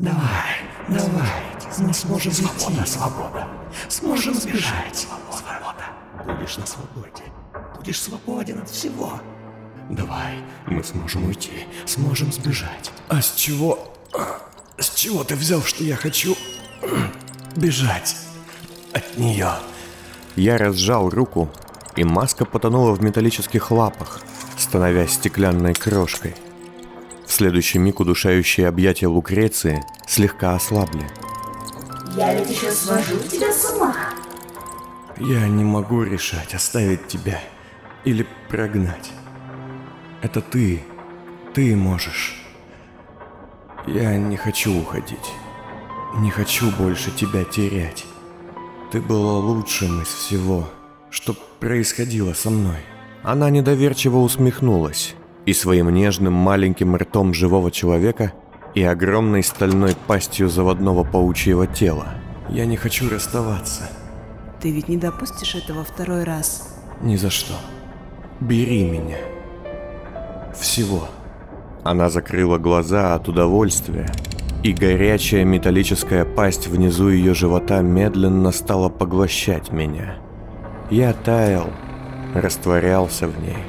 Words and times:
Давай, 0.00 0.56
давай, 0.88 1.28
мы 1.78 1.92
сможем 1.92 2.32
свобода, 2.32 2.86
свобода. 2.86 3.48
Сможем 3.90 4.32
сбежать. 4.32 5.06
Свобода. 5.30 5.84
Будешь 6.24 6.56
на 6.56 6.64
свободе. 6.64 7.22
Будешь 7.76 8.00
свободен 8.00 8.62
от 8.62 8.70
всего. 8.70 9.20
Давай, 9.90 10.38
мы 10.66 10.82
сможем 10.82 11.26
уйти, 11.26 11.66
сможем 11.84 12.32
сбежать. 12.32 12.90
А 13.08 13.20
с 13.20 13.34
чего... 13.34 13.92
С 14.78 14.88
чего 14.94 15.22
ты 15.22 15.36
взял, 15.36 15.60
что 15.60 15.84
я 15.84 15.96
хочу 15.96 16.34
бежать 17.54 18.16
от 18.94 19.18
нее? 19.18 19.50
Я 20.34 20.56
разжал 20.56 21.10
руку, 21.10 21.50
и 21.94 22.04
маска 22.04 22.46
потонула 22.46 22.92
в 22.92 23.02
металлических 23.02 23.70
лапах, 23.70 24.20
становясь 24.56 25.12
стеклянной 25.12 25.74
крошкой. 25.74 26.34
Следующий 27.40 27.78
миг 27.78 28.00
удушающие 28.00 28.68
объятия 28.68 29.06
Лукреции 29.06 29.82
слегка 30.06 30.54
ослабли. 30.54 31.06
Я 32.14 32.34
ведь 32.34 32.50
еще 32.50 32.70
свожу 32.70 33.16
тебя 33.16 33.50
с 33.50 33.72
ума. 33.72 33.96
Я 35.16 35.48
не 35.48 35.64
могу 35.64 36.02
решать, 36.02 36.52
оставить 36.52 37.08
тебя 37.08 37.40
или 38.04 38.26
прогнать. 38.50 39.10
Это 40.20 40.42
ты, 40.42 40.82
ты 41.54 41.74
можешь. 41.74 42.34
Я 43.86 44.18
не 44.18 44.36
хочу 44.36 44.78
уходить. 44.78 45.32
Не 46.18 46.30
хочу 46.30 46.70
больше 46.72 47.10
тебя 47.10 47.44
терять. 47.44 48.04
Ты 48.92 49.00
была 49.00 49.38
лучшим 49.38 50.02
из 50.02 50.08
всего, 50.08 50.68
что 51.08 51.34
происходило 51.58 52.34
со 52.34 52.50
мной. 52.50 52.80
Она 53.22 53.48
недоверчиво 53.48 54.18
усмехнулась 54.18 55.14
и 55.46 55.52
своим 55.52 55.90
нежным 55.90 56.32
маленьким 56.32 56.96
ртом 56.96 57.34
живого 57.34 57.70
человека 57.70 58.32
и 58.74 58.82
огромной 58.82 59.42
стальной 59.42 59.94
пастью 60.06 60.48
заводного 60.48 61.04
паучьего 61.04 61.66
тела. 61.66 62.08
Я 62.48 62.66
не 62.66 62.76
хочу 62.76 63.08
расставаться. 63.08 63.90
Ты 64.60 64.70
ведь 64.70 64.88
не 64.88 64.96
допустишь 64.96 65.54
этого 65.54 65.84
второй 65.84 66.24
раз? 66.24 66.76
Ни 67.00 67.16
за 67.16 67.30
что. 67.30 67.54
Бери 68.40 68.84
меня 68.84 69.16
всего. 70.60 71.08
Она 71.82 72.10
закрыла 72.10 72.58
глаза 72.58 73.14
от 73.14 73.28
удовольствия, 73.28 74.10
и 74.62 74.72
горячая 74.72 75.44
металлическая 75.44 76.24
пасть 76.24 76.66
внизу 76.66 77.08
ее 77.08 77.34
живота 77.34 77.80
медленно 77.80 78.52
стала 78.52 78.88
поглощать 78.88 79.72
меня. 79.72 80.18
Я 80.90 81.12
таял, 81.14 81.68
растворялся 82.34 83.26
в 83.26 83.40
ней, 83.40 83.64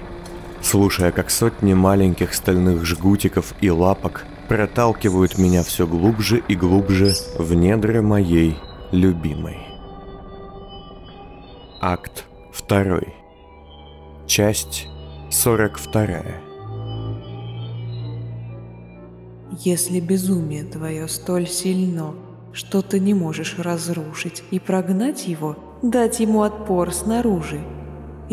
слушая, 0.62 1.12
как 1.12 1.30
сотни 1.30 1.74
маленьких 1.74 2.34
стальных 2.34 2.86
жгутиков 2.86 3.54
и 3.62 3.70
лапок 3.70 4.26
проталкивают 4.48 5.38
меня 5.38 5.64
все 5.64 5.88
глубже 5.88 6.44
и 6.48 6.56
глубже 6.56 7.14
в 7.38 7.54
недра 7.54 8.02
моей 8.02 8.58
любимой. 8.92 9.58
Акт 11.80 12.26
2. 12.68 13.00
Часть 14.28 14.88
42. 15.30 16.06
Если 19.60 20.00
безумие 20.00 20.64
твое 20.64 21.08
столь 21.08 21.48
сильно, 21.48 22.14
что 22.54 22.82
ты 22.82 23.00
не 23.00 23.14
можешь 23.14 23.58
разрушить 23.58 24.44
и 24.52 24.60
прогнать 24.60 25.28
его, 25.28 25.58
дать 25.82 26.20
ему 26.20 26.42
отпор 26.44 26.94
снаружи. 26.94 27.62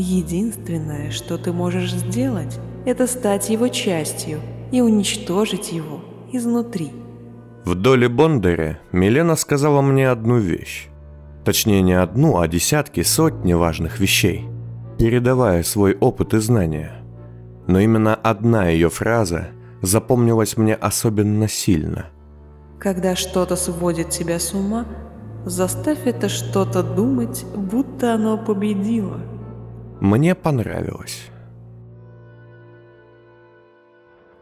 Единственное, 0.00 1.10
что 1.10 1.38
ты 1.38 1.52
можешь 1.52 1.92
сделать, 1.92 2.60
это 2.86 3.08
стать 3.08 3.50
его 3.50 3.66
частью 3.66 4.38
и 4.70 4.80
уничтожить 4.80 5.72
его 5.72 6.04
изнутри. 6.32 6.92
В 7.64 7.74
доле 7.74 8.08
Бондаря 8.08 8.78
Милена 8.92 9.34
сказала 9.34 9.82
мне 9.82 10.08
одну 10.08 10.38
вещь. 10.38 10.86
Точнее, 11.44 11.82
не 11.82 11.94
одну, 11.94 12.38
а 12.38 12.46
десятки, 12.46 13.02
сотни 13.02 13.54
важных 13.54 13.98
вещей, 13.98 14.46
передавая 15.00 15.64
свой 15.64 15.96
опыт 15.96 16.32
и 16.32 16.38
знания. 16.38 16.92
Но 17.66 17.80
именно 17.80 18.14
одна 18.14 18.68
ее 18.68 18.90
фраза 18.90 19.48
запомнилось 19.82 20.56
мне 20.56 20.76
особенно 20.76 21.48
сильно. 21.48 22.06
Когда 22.78 23.16
что-то 23.16 23.56
сводит 23.56 24.10
тебя 24.10 24.38
с 24.38 24.54
ума, 24.54 24.86
заставь 25.44 26.06
это 26.06 26.28
что-то 26.28 26.84
думать, 26.84 27.44
будто 27.56 28.14
оно 28.14 28.38
победило. 28.38 29.20
Мне 30.00 30.34
понравилось. 30.34 31.26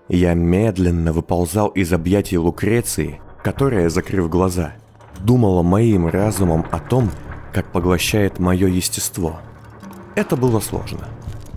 Я 0.09 0.35
медленно 0.35 1.13
выползал 1.13 1.69
из 1.69 1.93
объятий 1.93 2.39
Лукреции, 2.39 3.21
которая, 3.43 3.89
закрыв 3.89 4.29
глаза, 4.29 4.75
думала 5.21 5.63
моим 5.63 6.07
разумом 6.07 6.65
о 6.71 6.79
том, 6.79 7.11
как 7.53 7.73
поглощает 7.73 8.39
мое 8.39 8.69
естество. 8.69 9.41
Это 10.15 10.37
было 10.37 10.61
сложно. 10.61 11.09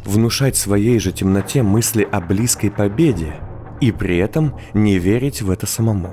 Внушать 0.05 0.55
своей 0.55 0.97
же 0.99 1.11
темноте 1.11 1.61
мысли 1.61 2.07
о 2.09 2.21
близкой 2.21 2.71
победе– 2.71 3.35
и 3.81 3.91
при 3.91 4.17
этом 4.17 4.55
не 4.73 4.97
верить 4.97 5.41
в 5.41 5.49
это 5.49 5.65
самому. 5.65 6.11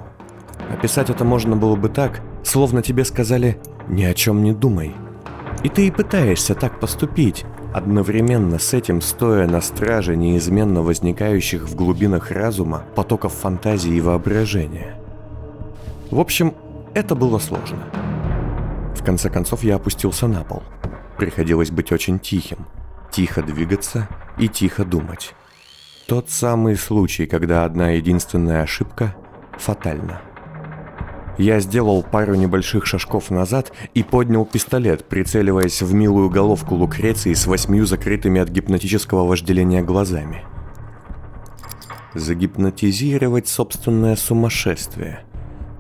Описать 0.71 1.11
это 1.11 1.25
можно 1.25 1.57
было 1.57 1.77
бы 1.77 1.89
так, 1.89 2.21
словно 2.45 2.83
тебе 2.83 3.05
сказали 3.05 3.61
«ни 3.89 4.05
о 4.05 4.15
чем 4.15 4.43
не 4.43 4.53
думай». 4.53 4.95
И 5.63 5.69
ты 5.69 5.87
и 5.87 5.91
пытаешься 5.91 6.55
так 6.55 6.81
поступить, 6.81 7.45
одновременно 7.77 8.59
с 8.59 8.73
этим 8.73 9.03
стоя 9.03 9.47
на 9.47 9.61
страже 9.61 10.17
неизменно 10.17 10.81
возникающих 10.81 11.69
в 11.69 11.75
глубинах 11.75 12.31
разума 12.31 12.87
потоков 12.95 13.35
фантазии 13.35 13.97
и 13.97 14.01
воображения. 14.01 14.99
В 16.11 16.19
общем, 16.19 16.55
это 16.95 17.15
было 17.15 17.39
сложно. 17.39 17.85
В 18.95 19.05
конце 19.05 19.29
концов 19.29 19.63
я 19.63 19.77
опустился 19.77 20.27
на 20.27 20.43
пол. 20.43 20.63
Приходилось 21.19 21.71
быть 21.71 21.93
очень 21.93 22.19
тихим, 22.19 22.67
тихо 23.13 23.43
двигаться 23.43 24.09
и 24.39 24.49
тихо 24.49 24.87
думать. 24.87 25.35
Тот 26.09 26.31
самый 26.31 26.77
случай, 26.77 27.27
когда 27.27 27.67
одна 27.67 27.91
единственная 27.91 28.63
ошибка 28.63 29.15
фатальна. 29.59 30.23
Я 31.39 31.61
сделал 31.61 32.03
пару 32.03 32.35
небольших 32.35 32.87
шажков 32.87 33.31
назад 33.31 33.73
и 33.93 34.03
поднял 34.03 34.47
пистолет, 34.47 35.05
прицеливаясь 35.05 35.83
в 35.83 35.93
милую 35.93 36.31
головку 36.31 36.75
Лукреции 36.75 37.35
с 37.35 37.47
восьмью 37.47 37.85
закрытыми 37.85 38.41
от 38.41 38.49
гипнотического 38.49 39.27
вожделения 39.27 39.83
глазами. 39.83 40.45
Загипнотизировать 42.15 43.49
собственное 43.49 44.17
сумасшествие. 44.17 45.21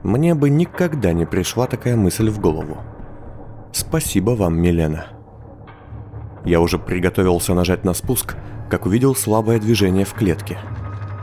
Мне 0.03 0.35
бы 0.35 0.51
никогда 0.51 1.15
не 1.15 1.25
пришла 1.25 1.67
такая 1.67 1.97
мысль 1.97 2.29
в 2.29 2.39
голову. 2.39 2.77
Спасибо 3.73 4.33
вам, 4.33 4.61
Милена. 4.61 5.07
Я 6.45 6.61
уже 6.61 6.79
приготовился 6.79 7.55
нажать 7.55 7.85
на 7.85 7.95
спуск, 7.95 8.37
как 8.71 8.85
увидел 8.85 9.15
слабое 9.15 9.59
движение 9.59 10.05
в 10.05 10.13
клетке. 10.13 10.59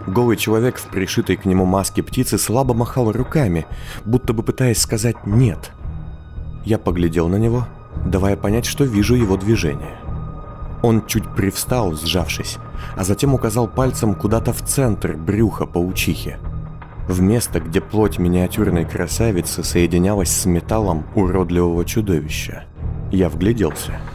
Голый 0.08 0.36
человек 0.36 0.78
в 0.78 0.88
пришитой 0.88 1.38
к 1.38 1.46
нему 1.46 1.66
маске 1.66 2.04
птицы 2.04 2.38
слабо 2.38 2.74
махал 2.74 3.12
руками, 3.12 3.66
будто 4.04 4.34
бы 4.34 4.44
пытаясь 4.44 4.82
сказать 4.82 5.26
«нет». 5.26 5.72
Я 6.66 6.78
поглядел 6.78 7.28
на 7.30 7.38
него, 7.38 7.68
давая 8.06 8.36
понять, 8.36 8.66
что 8.66 8.84
вижу 8.84 9.16
его 9.16 9.38
движение. 9.38 9.98
Он 10.82 11.06
чуть 11.06 11.28
привстал, 11.36 11.94
сжавшись, 11.94 12.58
а 12.98 13.04
затем 13.04 13.34
указал 13.34 13.68
пальцем 13.68 14.16
куда-то 14.16 14.52
в 14.52 14.62
центр 14.62 15.16
брюха 15.16 15.66
паучихи. 15.66 16.38
В 17.08 17.22
место, 17.22 17.62
где 17.62 17.80
плоть 17.80 18.18
миниатюрной 18.18 18.86
красавицы 18.86 19.64
соединялась 19.64 20.32
с 20.32 20.46
металлом 20.46 21.06
уродливого 21.16 21.86
чудовища. 21.86 22.66
Я 23.12 23.30
вгляделся– 23.30 24.00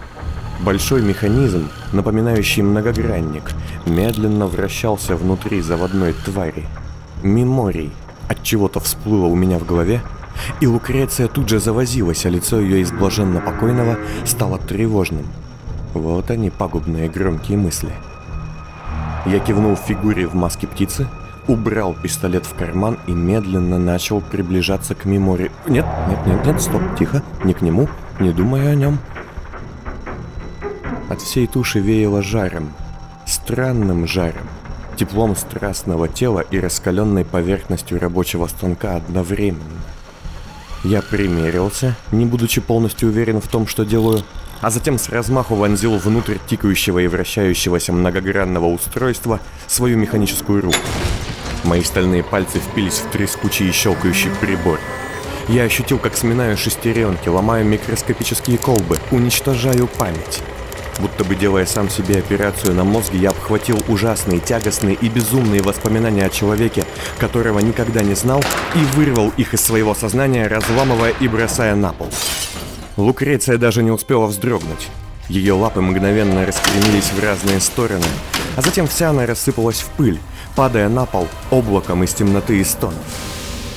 Большой 0.60 1.02
механизм, 1.02 1.68
напоминающий 1.92 2.62
многогранник, 2.62 3.52
медленно 3.86 4.46
вращался 4.48 5.16
внутри 5.16 5.60
заводной 5.60 6.12
твари. 6.12 6.66
Меморий 7.22 7.92
от 8.28 8.42
чего-то 8.42 8.80
всплыло 8.80 9.26
у 9.26 9.36
меня 9.36 9.58
в 9.58 9.66
голове, 9.66 10.00
и 10.60 10.66
Лукреция 10.66 11.28
тут 11.28 11.48
же 11.48 11.60
завозилась, 11.60 12.26
а 12.26 12.28
лицо 12.28 12.60
ее 12.60 12.80
из 12.80 12.90
блаженно 12.90 13.40
покойного 13.40 13.98
стало 14.24 14.58
тревожным. 14.58 15.26
Вот 15.94 16.30
они, 16.30 16.50
пагубные 16.50 17.08
громкие 17.08 17.56
мысли. 17.56 17.92
Я 19.26 19.38
кивнул 19.38 19.76
фигуре 19.76 20.26
в 20.26 20.34
маске 20.34 20.66
птицы, 20.66 21.06
убрал 21.46 21.94
пистолет 21.94 22.46
в 22.46 22.54
карман 22.54 22.98
и 23.06 23.12
медленно 23.12 23.78
начал 23.78 24.20
приближаться 24.20 24.94
к 24.94 25.04
Мемори. 25.04 25.50
Нет, 25.68 25.86
нет, 26.08 26.26
нет, 26.26 26.46
нет, 26.46 26.60
стоп, 26.60 26.82
тихо, 26.98 27.22
не 27.44 27.54
к 27.54 27.62
нему, 27.62 27.88
не 28.20 28.32
думай 28.32 28.70
о 28.70 28.74
нем. 28.74 28.98
От 31.08 31.22
всей 31.22 31.46
туши 31.46 31.80
веяло 31.80 32.22
жаром, 32.22 32.74
странным 33.26 34.06
жаром, 34.06 34.46
теплом 34.96 35.36
страстного 35.36 36.06
тела 36.06 36.40
и 36.40 36.60
раскаленной 36.60 37.24
поверхностью 37.24 37.98
рабочего 37.98 38.46
станка 38.46 38.96
одновременно. 38.96 39.80
Я 40.84 41.00
примерился, 41.00 41.96
не 42.12 42.26
будучи 42.26 42.60
полностью 42.60 43.08
уверен 43.08 43.40
в 43.40 43.48
том, 43.48 43.66
что 43.66 43.84
делаю, 43.84 44.22
а 44.60 44.70
затем 44.70 44.98
с 44.98 45.08
размаху 45.08 45.54
вонзил 45.54 45.96
внутрь 45.96 46.36
тикающего 46.46 46.98
и 46.98 47.06
вращающегося 47.06 47.92
многогранного 47.92 48.66
устройства 48.66 49.40
свою 49.66 49.96
механическую 49.96 50.62
руку. 50.62 50.76
Мои 51.64 51.82
стальные 51.82 52.22
пальцы 52.22 52.58
впились 52.58 52.98
в 52.98 53.10
трескучий 53.10 53.68
и 53.68 53.72
щелкающий 53.72 54.30
прибор. 54.40 54.78
Я 55.48 55.62
ощутил, 55.62 55.98
как 55.98 56.16
сминаю 56.16 56.58
шестеренки, 56.58 57.28
ломаю 57.30 57.64
микроскопические 57.64 58.58
колбы, 58.58 58.98
уничтожаю 59.10 59.86
память. 59.86 60.42
Будто 61.00 61.24
бы 61.24 61.36
делая 61.36 61.64
сам 61.64 61.88
себе 61.88 62.18
операцию 62.18 62.74
на 62.74 62.82
мозге, 62.82 63.18
я 63.18 63.30
обхватил 63.30 63.78
ужасные, 63.88 64.40
тягостные 64.40 64.96
и 64.96 65.08
безумные 65.08 65.62
воспоминания 65.62 66.26
о 66.26 66.30
человеке, 66.30 66.84
которого 67.18 67.60
никогда 67.60 68.02
не 68.02 68.14
знал, 68.14 68.42
и 68.74 68.78
вырвал 68.96 69.32
их 69.36 69.54
из 69.54 69.60
своего 69.60 69.94
сознания, 69.94 70.48
разламывая 70.48 71.14
и 71.20 71.28
бросая 71.28 71.76
на 71.76 71.92
пол. 71.92 72.08
Лукреция 72.96 73.58
даже 73.58 73.84
не 73.84 73.92
успела 73.92 74.26
вздрогнуть. 74.26 74.88
Ее 75.28 75.52
лапы 75.52 75.80
мгновенно 75.80 76.44
распрямились 76.44 77.12
в 77.12 77.22
разные 77.22 77.60
стороны, 77.60 78.06
а 78.56 78.62
затем 78.62 78.88
вся 78.88 79.10
она 79.10 79.24
рассыпалась 79.24 79.80
в 79.80 79.86
пыль, 79.90 80.18
падая 80.56 80.88
на 80.88 81.06
пол 81.06 81.28
облаком 81.50 82.02
из 82.02 82.12
темноты 82.12 82.58
и 82.58 82.64
стонов. 82.64 82.96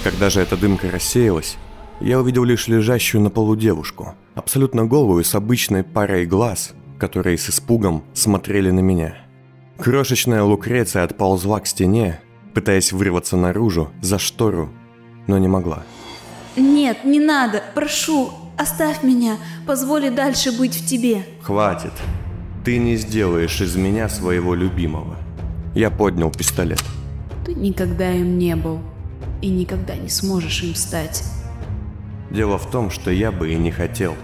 Когда 0.04 0.32
же 0.32 0.42
эта 0.42 0.58
дымка 0.58 0.90
рассеялась, 0.90 1.58
я 2.00 2.20
увидел 2.20 2.46
лишь 2.46 2.68
лежащую 2.68 3.22
на 3.22 3.30
полу 3.30 3.56
девушку, 3.56 4.16
абсолютно 4.34 4.86
голую, 4.86 5.24
с 5.24 5.36
обычной 5.36 5.84
парой 5.84 6.26
глаз, 6.26 6.72
которые 7.02 7.40
с 7.40 7.50
испугом 7.50 8.04
смотрели 8.14 8.70
на 8.70 8.82
меня. 8.82 9.16
Крошечная 9.80 10.44
Лукреция 10.44 11.04
отползла 11.04 11.60
к 11.60 11.66
стене, 11.66 12.20
пытаясь 12.54 12.92
вырваться 12.92 13.38
наружу, 13.38 13.90
за 14.04 14.20
штору, 14.20 14.70
но 15.26 15.40
не 15.40 15.48
могла. 15.48 15.82
Нет, 16.56 17.04
не 17.04 17.20
надо, 17.20 17.64
прошу, 17.74 18.30
оставь 18.56 19.02
меня, 19.02 19.38
позволь 19.66 20.12
дальше 20.12 20.56
быть 20.56 20.76
в 20.76 20.86
тебе. 20.86 21.26
Хватит. 21.42 21.94
Ты 22.64 22.78
не 22.78 22.98
сделаешь 22.98 23.60
из 23.62 23.76
меня 23.76 24.08
своего 24.08 24.54
любимого. 24.54 25.18
Я 25.74 25.90
поднял 25.90 26.30
пистолет. 26.30 26.84
Ты 27.48 27.56
никогда 27.56 28.12
им 28.12 28.38
не 28.38 28.56
был 28.56 28.80
и 29.42 29.50
никогда 29.50 29.96
не 29.96 30.10
сможешь 30.10 30.62
им 30.62 30.76
стать. 30.76 31.24
Дело 32.30 32.60
в 32.60 32.70
том, 32.70 32.92
что 32.92 33.10
я 33.10 33.32
бы 33.32 33.52
и 33.52 33.56
не 33.56 33.72
хотел. 33.72 34.16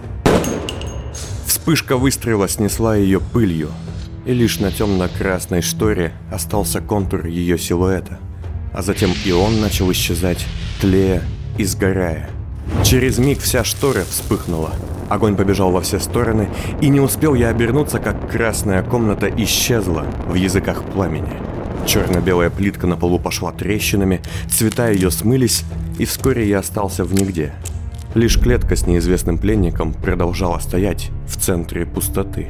Вспышка 1.58 1.96
выстрела 1.96 2.48
снесла 2.48 2.94
ее 2.94 3.20
пылью, 3.20 3.70
и 4.24 4.32
лишь 4.32 4.60
на 4.60 4.70
темно-красной 4.70 5.60
шторе 5.60 6.12
остался 6.30 6.80
контур 6.80 7.26
ее 7.26 7.58
силуэта. 7.58 8.20
А 8.72 8.80
затем 8.80 9.10
и 9.26 9.32
он 9.32 9.60
начал 9.60 9.90
исчезать, 9.90 10.46
тлея 10.80 11.22
и 11.58 11.64
сгорая. 11.64 12.30
Через 12.84 13.18
миг 13.18 13.40
вся 13.40 13.64
штора 13.64 14.04
вспыхнула. 14.08 14.70
Огонь 15.10 15.36
побежал 15.36 15.72
во 15.72 15.80
все 15.80 15.98
стороны, 15.98 16.48
и 16.80 16.88
не 16.88 17.00
успел 17.00 17.34
я 17.34 17.48
обернуться, 17.48 17.98
как 17.98 18.30
красная 18.30 18.82
комната 18.84 19.28
исчезла 19.28 20.06
в 20.28 20.34
языках 20.34 20.84
пламени. 20.84 21.32
Черно-белая 21.86 22.50
плитка 22.50 22.86
на 22.86 22.96
полу 22.96 23.18
пошла 23.18 23.50
трещинами, 23.50 24.22
цвета 24.48 24.90
ее 24.90 25.10
смылись, 25.10 25.64
и 25.98 26.04
вскоре 26.04 26.48
я 26.48 26.60
остался 26.60 27.04
в 27.04 27.12
нигде. 27.12 27.52
Лишь 28.14 28.38
клетка 28.38 28.76
с 28.76 28.86
неизвестным 28.86 29.38
пленником 29.38 29.92
продолжала 29.92 30.58
стоять 30.58 31.10
в 31.26 31.36
центре 31.36 31.86
пустоты. 31.86 32.48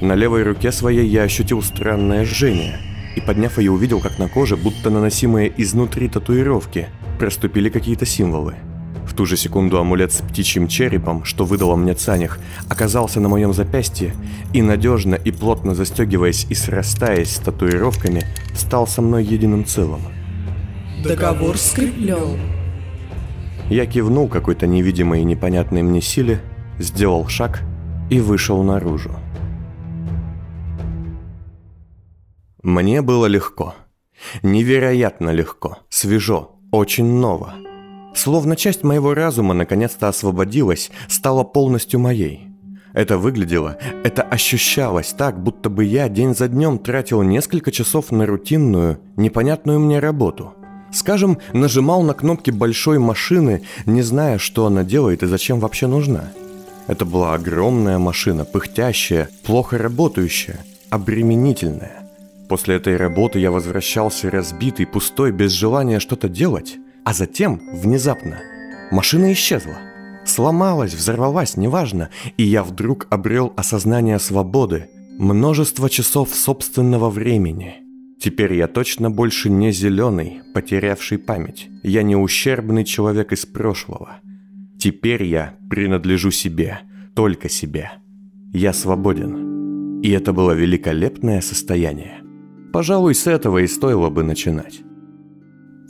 На 0.00 0.14
левой 0.14 0.42
руке 0.42 0.72
своей 0.72 1.08
я 1.08 1.22
ощутил 1.22 1.62
странное 1.62 2.24
жжение, 2.24 2.78
и 3.16 3.20
подняв 3.20 3.58
ее 3.58 3.72
увидел, 3.72 4.00
как 4.00 4.18
на 4.18 4.28
коже, 4.28 4.56
будто 4.56 4.90
наносимые 4.90 5.52
изнутри 5.56 6.08
татуировки, 6.08 6.88
проступили 7.18 7.70
какие-то 7.70 8.04
символы– 8.04 8.54
в 9.06 9.14
ту 9.14 9.24
же 9.24 9.36
секунду 9.36 9.78
амулет 9.78 10.12
с 10.12 10.16
птичьим 10.16 10.66
черепом, 10.66 11.24
что 11.24 11.44
выдало 11.44 11.76
мне 11.76 11.94
Цанях, 11.94 12.38
оказался 12.68 13.20
на 13.20 13.28
моем 13.28 13.54
запястье 13.54 14.14
и, 14.52 14.60
надежно 14.62 15.14
и 15.14 15.30
плотно 15.30 15.74
застегиваясь 15.74 16.46
и 16.50 16.54
срастаясь 16.54 17.36
с 17.36 17.38
татуировками, 17.38 18.24
стал 18.54 18.86
со 18.86 19.02
мной 19.02 19.24
единым 19.24 19.64
целым. 19.64 20.00
Договор 21.02 21.56
скреплен. 21.56 22.40
Я 23.68 23.84
кивнул 23.86 24.28
какой-то 24.28 24.66
невидимой 24.66 25.22
и 25.22 25.24
непонятной 25.24 25.82
мне 25.82 26.00
силе, 26.00 26.40
сделал 26.78 27.26
шаг 27.26 27.62
и 28.10 28.20
вышел 28.20 28.62
наружу. 28.62 29.10
Мне 32.62 33.02
было 33.02 33.26
легко. 33.26 33.74
Невероятно 34.42 35.30
легко, 35.30 35.78
свежо, 35.88 36.52
очень 36.70 37.06
ново. 37.06 37.54
Словно 38.14 38.56
часть 38.56 38.84
моего 38.84 39.14
разума 39.14 39.52
наконец-то 39.52 40.08
освободилась, 40.08 40.90
стала 41.08 41.42
полностью 41.44 42.00
моей. 42.00 42.48
Это 42.94 43.18
выглядело, 43.18 43.76
это 44.04 44.22
ощущалось 44.22 45.12
так, 45.12 45.42
будто 45.42 45.68
бы 45.68 45.84
я 45.84 46.08
день 46.08 46.34
за 46.34 46.48
днем 46.48 46.78
тратил 46.78 47.22
несколько 47.22 47.70
часов 47.70 48.10
на 48.10 48.26
рутинную, 48.26 49.00
непонятную 49.16 49.80
мне 49.80 49.98
работу. 49.98 50.54
Скажем, 50.92 51.38
нажимал 51.52 52.02
на 52.02 52.14
кнопки 52.14 52.50
большой 52.50 52.98
машины, 52.98 53.62
не 53.86 54.02
зная, 54.02 54.38
что 54.38 54.66
она 54.66 54.84
делает 54.84 55.22
и 55.22 55.26
зачем 55.26 55.60
вообще 55.60 55.86
нужна. 55.86 56.32
Это 56.86 57.04
была 57.04 57.34
огромная 57.34 57.98
машина, 57.98 58.44
пыхтящая, 58.44 59.28
плохо 59.44 59.76
работающая, 59.76 60.64
обременительная. 60.90 62.08
После 62.48 62.76
этой 62.76 62.96
работы 62.96 63.40
я 63.40 63.50
возвращался 63.50 64.30
разбитый, 64.30 64.86
пустой, 64.86 65.32
без 65.32 65.50
желания 65.50 65.98
что-то 65.98 66.28
делать. 66.28 66.76
А 67.04 67.12
затем, 67.12 67.60
внезапно, 67.72 68.38
машина 68.90 69.32
исчезла. 69.32 69.74
Сломалась, 70.24 70.94
взорвалась, 70.94 71.56
неважно, 71.56 72.10
и 72.36 72.44
я 72.44 72.62
вдруг 72.62 73.06
обрел 73.10 73.52
осознание 73.56 74.18
свободы, 74.18 74.88
множество 75.18 75.90
часов 75.90 76.34
собственного 76.34 77.10
времени. 77.10 77.85
Теперь 78.18 78.54
я 78.54 78.66
точно 78.66 79.10
больше 79.10 79.50
не 79.50 79.72
зеленый, 79.72 80.40
потерявший 80.54 81.18
память. 81.18 81.68
Я 81.82 82.02
не 82.02 82.16
ущербный 82.16 82.84
человек 82.84 83.32
из 83.32 83.44
прошлого. 83.44 84.20
Теперь 84.78 85.24
я 85.24 85.56
принадлежу 85.68 86.30
себе, 86.30 86.80
только 87.14 87.48
себе. 87.48 87.92
Я 88.52 88.72
свободен. 88.72 90.00
И 90.02 90.10
это 90.10 90.32
было 90.32 90.52
великолепное 90.52 91.40
состояние. 91.40 92.22
Пожалуй, 92.72 93.14
с 93.14 93.26
этого 93.26 93.58
и 93.58 93.66
стоило 93.66 94.10
бы 94.10 94.22
начинать. 94.22 94.80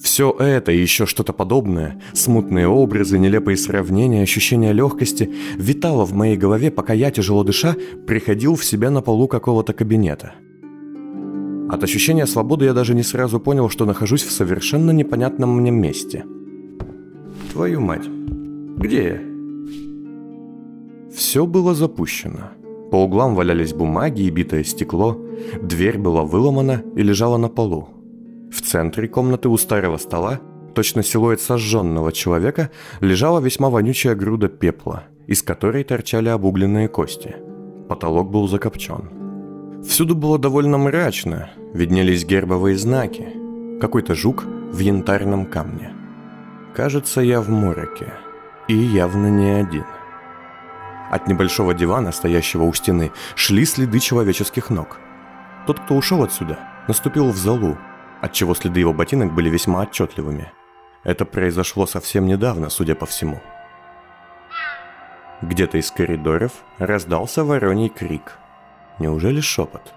Все 0.03 0.31
это 0.39 0.73
и 0.73 0.81
еще 0.81 1.07
что-то 1.07 1.33
подобное, 1.33 2.01
смутные 2.13 2.69
образы, 2.69 3.19
нелепые 3.19 3.57
сравнения, 3.57 4.23
ощущение 4.23 4.73
легкости, 4.73 5.33
витало 5.57 6.05
в 6.05 6.13
моей 6.13 6.37
голове, 6.37 6.71
пока 6.71 6.93
я, 6.93 7.11
тяжело 7.11 7.45
дыша, 7.45 7.77
приходил 8.07 8.57
в 8.57 8.65
себя 8.65 8.91
на 8.91 9.01
полу 9.01 9.27
какого-то 9.27 9.73
кабинета. 9.73 10.35
От 11.69 11.83
ощущения 11.83 12.27
свободы 12.27 12.67
я 12.67 12.75
даже 12.75 12.95
не 12.95 13.03
сразу 13.03 13.41
понял, 13.41 13.69
что 13.69 13.87
нахожусь 13.87 14.23
в 14.23 14.31
совершенно 14.31 14.93
непонятном 14.93 15.57
мне 15.57 15.71
месте. 15.71 16.25
Твою 17.53 17.81
мать, 17.81 18.07
где 18.77 19.05
я? 19.05 19.21
Все 21.13 21.45
было 21.45 21.75
запущено. 21.75 22.51
По 22.91 22.97
углам 22.97 23.35
валялись 23.35 23.73
бумаги 23.73 24.23
и 24.23 24.31
битое 24.31 24.63
стекло, 24.63 25.21
дверь 25.61 25.99
была 25.99 26.23
выломана 26.23 26.85
и 26.95 27.03
лежала 27.03 27.37
на 27.37 27.49
полу. 27.49 27.89
В 28.53 28.61
центре 28.63 29.09
комнаты 29.09 29.49
у 29.49 29.57
старого 29.57 29.97
стола, 29.97 30.41
точно 30.75 31.03
силуэт 31.03 31.41
сожженного 31.41 32.13
человека, 32.13 32.71
лежала 33.01 33.41
весьма 33.41 33.71
вонючая 33.71 34.15
груда 34.15 34.49
пепла, 34.49 35.05
из 35.27 35.43
которой 35.43 35.83
торчали 35.83 36.29
обугленные 36.29 36.87
кости. 36.87 37.35
Потолок 37.89 38.31
был 38.31 38.47
закопчен. 38.47 39.26
Всюду 39.89 40.15
было 40.15 40.39
довольно 40.39 40.79
мрачно, 40.79 41.51
виднелись 41.73 42.25
гербовые 42.25 42.77
знаки. 42.77 43.29
Какой-то 43.81 44.15
жук 44.15 44.45
в 44.45 44.79
янтарном 44.79 45.47
камне. 45.47 45.95
Кажется, 46.75 47.21
я 47.21 47.41
в 47.41 47.49
мороке. 47.49 48.13
И 48.69 48.75
явно 48.75 49.29
не 49.29 49.51
один. 49.51 49.85
От 51.11 51.29
небольшого 51.29 51.73
дивана, 51.73 52.11
стоящего 52.11 52.65
у 52.65 52.73
стены, 52.73 53.13
шли 53.37 53.65
следы 53.65 54.01
человеческих 54.01 54.71
ног. 54.71 54.99
Тот, 55.67 55.79
кто 55.79 55.95
ушел 55.95 56.25
отсюда, 56.25 56.59
наступил 56.89 57.31
в 57.31 57.37
залу, 57.37 57.79
отчего 58.21 58.55
следы 58.55 58.81
его 58.81 58.93
ботинок 58.93 59.33
были 59.35 59.49
весьма 59.49 59.83
отчетливыми. 59.83 60.53
Это 61.05 61.25
произошло 61.25 61.87
совсем 61.87 62.27
недавно, 62.27 62.71
судя 62.71 62.97
по 62.97 63.07
всему. 63.07 63.41
Где-то 65.43 65.79
из 65.79 65.91
коридоров 65.93 66.53
раздался 66.79 67.45
вороний 67.45 67.89
крик. 67.89 68.37
Неужели 68.99 69.41
шепот? 69.41 69.93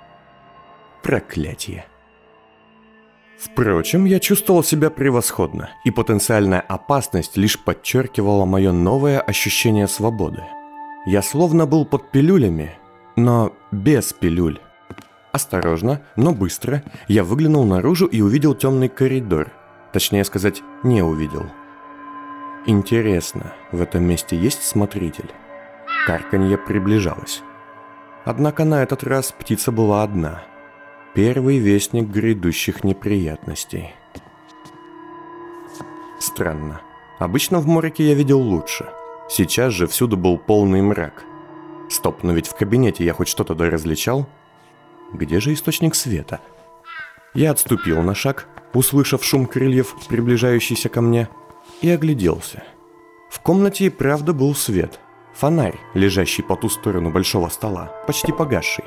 Проклятие. 1.04 1.86
Впрочем, 3.40 4.04
я 4.04 4.20
чувствовал 4.20 4.64
себя 4.64 4.90
превосходно, 4.90 5.70
и 5.86 5.92
потенциальная 5.92 6.60
опасность 6.60 7.38
лишь 7.38 7.58
подчеркивала 7.58 8.44
мое 8.44 8.74
новое 8.74 9.22
ощущение 9.22 9.88
свободы. 9.88 10.44
Я 11.06 11.22
словно 11.22 11.66
был 11.66 11.86
под 11.86 12.12
пилюлями, 12.12 12.78
но 13.16 13.54
без 13.72 14.12
пилюль. 14.12 14.60
Осторожно, 15.32 16.02
но 16.18 16.34
быстро 16.34 16.84
я 17.08 17.24
выглянул 17.24 17.64
наружу 17.64 18.08
и 18.08 18.20
увидел 18.20 18.56
темный 18.56 18.90
коридор. 18.90 19.52
Точнее 19.94 20.26
сказать, 20.26 20.62
не 20.84 21.02
увидел. 21.02 21.46
Интересно, 22.66 23.54
в 23.72 23.82
этом 23.82 24.04
месте 24.04 24.36
есть 24.36 24.64
смотритель? 24.64 25.32
Карканье 26.06 26.58
приближалось. 26.58 27.42
Однако 28.26 28.66
на 28.66 28.84
этот 28.84 29.04
раз 29.04 29.32
птица 29.32 29.72
была 29.72 30.04
одна. 30.04 30.44
Первый 31.14 31.58
вестник 31.58 32.08
грядущих 32.10 32.84
неприятностей. 32.84 33.94
Странно. 36.20 36.82
Обычно 37.18 37.60
в 37.60 37.68
мороке 37.68 38.08
я 38.08 38.14
видел 38.14 38.40
лучше. 38.40 38.90
Сейчас 39.30 39.74
же 39.74 39.88
всюду 39.88 40.18
был 40.18 40.38
полный 40.38 40.82
мрак. 40.82 41.24
Стоп, 41.90 42.24
но 42.24 42.34
ведь 42.34 42.48
в 42.48 42.56
кабинете 42.56 43.04
я 43.04 43.14
хоть 43.14 43.28
что-то 43.28 43.56
да 43.56 43.70
различал. 43.70 44.28
Где 45.14 45.40
же 45.40 45.54
источник 45.54 45.96
света? 45.96 46.40
Я 47.34 47.52
отступил 47.52 48.02
на 48.02 48.14
шаг, 48.16 48.48
услышав 48.74 49.24
шум 49.24 49.46
крыльев, 49.46 49.96
приближающийся 50.08 50.90
ко 50.90 51.02
мне, 51.02 51.30
и 51.82 51.90
огляделся. 51.90 52.64
В 53.30 53.40
комнате 53.40 53.86
и 53.86 53.90
правда 53.90 54.34
был 54.34 54.56
свет. 54.56 55.00
Фонарь, 55.34 55.80
лежащий 55.94 56.42
по 56.42 56.56
ту 56.56 56.70
сторону 56.70 57.12
большого 57.12 57.50
стола, 57.50 57.92
почти 58.08 58.32
погасший. 58.32 58.86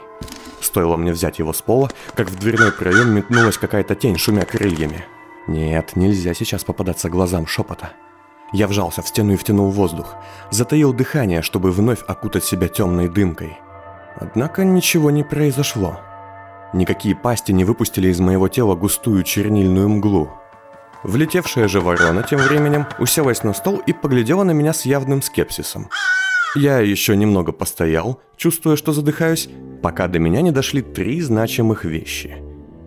Стоило 0.60 0.96
мне 0.96 1.12
взять 1.12 1.38
его 1.38 1.52
с 1.52 1.62
пола, 1.62 1.90
как 2.14 2.30
в 2.30 2.38
дверной 2.38 2.72
проем 2.72 3.14
метнулась 3.14 3.58
какая-то 3.58 3.94
тень, 3.94 4.18
шумя 4.18 4.44
крыльями. 4.44 5.04
Нет, 5.46 5.96
нельзя 5.96 6.34
сейчас 6.34 6.64
попадаться 6.64 7.08
глазам 7.08 7.46
шепота. 7.46 7.92
Я 8.52 8.68
вжался 8.68 9.02
в 9.02 9.08
стену 9.08 9.32
и 9.32 9.36
втянул 9.36 9.70
воздух. 9.70 10.14
Затаил 10.50 10.92
дыхание, 10.92 11.42
чтобы 11.42 11.72
вновь 11.72 12.02
окутать 12.06 12.44
себя 12.44 12.68
темной 12.68 13.08
дымкой. 13.08 13.58
Однако 14.16 14.62
ничего 14.64 15.10
не 15.10 15.24
произошло. 15.24 16.00
Никакие 16.74 17.16
пасти 17.16 17.52
не 17.52 17.64
выпустили 17.64 18.08
из 18.08 18.20
моего 18.20 18.48
тела 18.48 18.74
густую 18.74 19.22
чернильную 19.24 19.88
мглу. 19.88 20.30
Влетевшая 21.02 21.66
же 21.66 21.80
ворона 21.80 22.22
тем 22.22 22.38
временем 22.38 22.86
уселась 22.98 23.42
на 23.42 23.52
стол 23.52 23.82
и 23.86 23.92
поглядела 23.92 24.44
на 24.44 24.52
меня 24.52 24.72
с 24.72 24.84
явным 24.84 25.22
скепсисом. 25.22 25.88
Я 26.54 26.80
еще 26.80 27.16
немного 27.16 27.52
постоял, 27.52 28.20
чувствуя, 28.36 28.76
что 28.76 28.92
задыхаюсь, 28.92 29.48
пока 29.82 30.06
до 30.06 30.18
меня 30.18 30.42
не 30.42 30.50
дошли 30.50 30.82
три 30.82 31.20
значимых 31.20 31.84
вещи. 31.84 32.36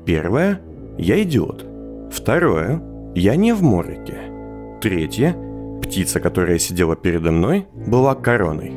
Первое– 0.05 0.61
я 0.97 1.21
идиот. 1.23 1.65
Второе– 2.11 2.81
я 3.15 3.35
не 3.35 3.53
в 3.53 3.63
мороке. 3.63 4.19
Третье– 4.81 5.35
птица, 5.81 6.19
которая 6.19 6.59
сидела 6.59 6.95
передо 6.95 7.31
мной, 7.31 7.67
была 7.73 8.13
короной. 8.13 8.73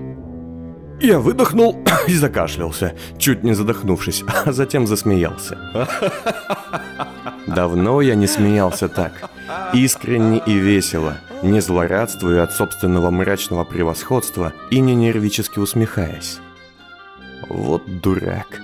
Я 1.01 1.21
выдохнул 1.21 1.77
и 2.09 2.15
закашлялся, 2.15 2.95
чуть 3.19 3.45
не 3.45 3.53
задохнувшись, 3.55 4.25
а 4.45 4.53
затем 4.53 4.87
засмеялся. 4.87 5.59
Давно 7.47 8.01
я 8.01 8.15
не 8.15 8.27
смеялся 8.27 8.89
так. 8.89 9.31
Искренне 9.75 10.43
и 10.47 10.55
весело, 10.55 11.19
не 11.43 11.61
злорадствуя 11.61 12.43
от 12.43 12.53
собственного 12.53 13.11
мрачного 13.11 13.65
превосходства 13.65 14.53
и 14.71 14.81
не 14.81 14.95
нервически 14.95 15.59
усмехаясь. 15.59 16.41
Вот 17.49 17.83
дурак. 18.01 18.61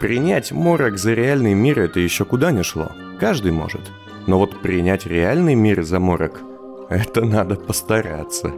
Принять 0.00 0.52
морок 0.52 0.98
за 0.98 1.14
реальный 1.14 1.54
мир 1.54 1.80
это 1.80 2.00
еще 2.00 2.24
куда 2.24 2.52
не 2.52 2.62
шло. 2.62 2.92
Каждый 3.18 3.52
может. 3.52 3.80
Но 4.26 4.38
вот 4.38 4.60
принять 4.60 5.06
реальный 5.06 5.54
мир 5.54 5.82
за 5.82 6.00
морок– 6.00 6.40
это 6.88 7.24
надо 7.24 7.56
постараться. 7.56 8.52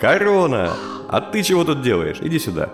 «Корона! 0.00 0.72
А 1.08 1.20
ты 1.20 1.42
чего 1.42 1.64
тут 1.64 1.82
делаешь? 1.82 2.18
Иди 2.20 2.38
сюда!» 2.38 2.70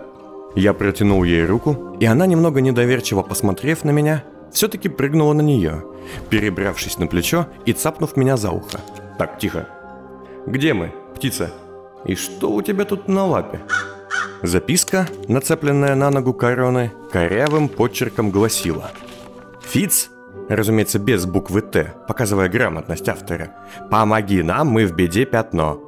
Я 0.54 0.72
протянул 0.74 1.24
ей 1.24 1.44
руку, 1.44 1.96
и 1.98 2.04
она, 2.04 2.26
немного 2.26 2.60
недоверчиво 2.60 3.22
посмотрев 3.22 3.84
на 3.84 3.90
меня, 3.90 4.24
все-таки 4.52 4.88
прыгнула 4.88 5.32
на 5.32 5.40
нее, 5.40 5.84
перебравшись 6.30 6.98
на 6.98 7.06
плечо 7.06 7.46
и 7.64 7.72
цапнув 7.72 8.16
меня 8.16 8.36
за 8.36 8.50
ухо. 8.50 8.80
«Так, 9.18 9.38
тихо. 9.38 9.68
Где 10.46 10.74
мы, 10.74 10.92
птица? 11.14 11.50
И 12.04 12.14
что 12.14 12.50
у 12.50 12.62
тебя 12.62 12.84
тут 12.84 13.08
на 13.08 13.26
лапе?» 13.26 13.60
Записка, 14.42 15.08
нацепленная 15.26 15.94
на 15.94 16.10
ногу 16.10 16.34
короны, 16.34 16.92
корявым 17.10 17.68
почерком 17.68 18.30
гласила 18.30 18.90
«Фиц, 19.62 20.10
разумеется, 20.50 20.98
без 20.98 21.24
буквы 21.24 21.62
«Т», 21.62 21.94
показывая 22.06 22.50
грамотность 22.50 23.08
автора, 23.08 23.54
«Помоги 23.90 24.42
нам, 24.42 24.68
мы 24.68 24.86
в 24.86 24.94
беде 24.94 25.24
пятно». 25.24 25.80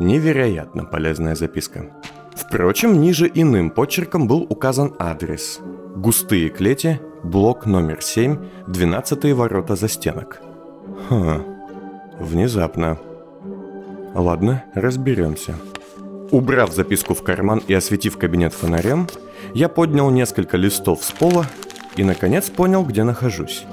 Невероятно 0.00 0.84
полезная 0.84 1.36
записка. 1.36 1.92
Впрочем, 2.34 3.00
ниже 3.00 3.30
иным 3.32 3.70
почерком 3.70 4.26
был 4.26 4.46
указан 4.48 4.94
адрес. 4.98 5.60
Густые 5.94 6.48
клети, 6.48 7.00
блок 7.22 7.66
номер 7.66 8.02
7, 8.02 8.36
12 8.66 9.32
ворота 9.32 9.76
за 9.76 9.86
стенок. 9.86 10.40
Хм, 11.08 11.44
внезапно. 12.18 12.98
Ладно, 14.14 14.64
разберемся. 14.74 15.54
Убрав 16.30 16.72
записку 16.72 17.14
в 17.14 17.22
карман 17.22 17.62
и 17.66 17.74
осветив 17.74 18.18
кабинет 18.18 18.52
фонарем, 18.52 19.08
я 19.54 19.68
поднял 19.68 20.10
несколько 20.10 20.56
листов 20.56 21.04
с 21.04 21.12
пола 21.12 21.46
и, 21.96 22.04
наконец, 22.04 22.50
понял, 22.50 22.84
где 22.84 23.04
нахожусь. 23.04 23.64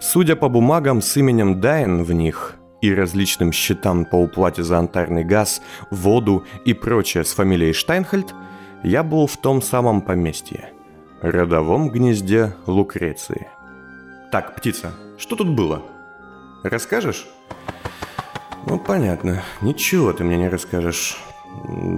Судя 0.00 0.36
по 0.36 0.48
бумагам 0.48 1.02
с 1.02 1.16
именем 1.16 1.60
Дайн 1.60 2.02
в 2.02 2.12
них, 2.12 2.56
и 2.80 2.94
различным 2.94 3.52
счетам 3.52 4.04
по 4.04 4.16
уплате 4.16 4.62
за 4.62 4.78
антарный 4.78 5.24
газ, 5.24 5.60
воду 5.90 6.44
и 6.64 6.72
прочее 6.72 7.24
с 7.24 7.32
фамилией 7.32 7.72
Штайнхальд, 7.72 8.34
я 8.82 9.02
был 9.02 9.26
в 9.26 9.36
том 9.36 9.60
самом 9.60 10.00
поместье, 10.00 10.72
родовом 11.20 11.90
гнезде 11.90 12.54
Лукреции. 12.66 13.48
Так, 14.32 14.54
птица, 14.56 14.92
что 15.18 15.36
тут 15.36 15.50
было? 15.50 15.82
Расскажешь? 16.62 17.26
Ну, 18.66 18.78
понятно. 18.78 19.42
Ничего 19.62 20.12
ты 20.12 20.24
мне 20.24 20.36
не 20.36 20.48
расскажешь. 20.48 21.16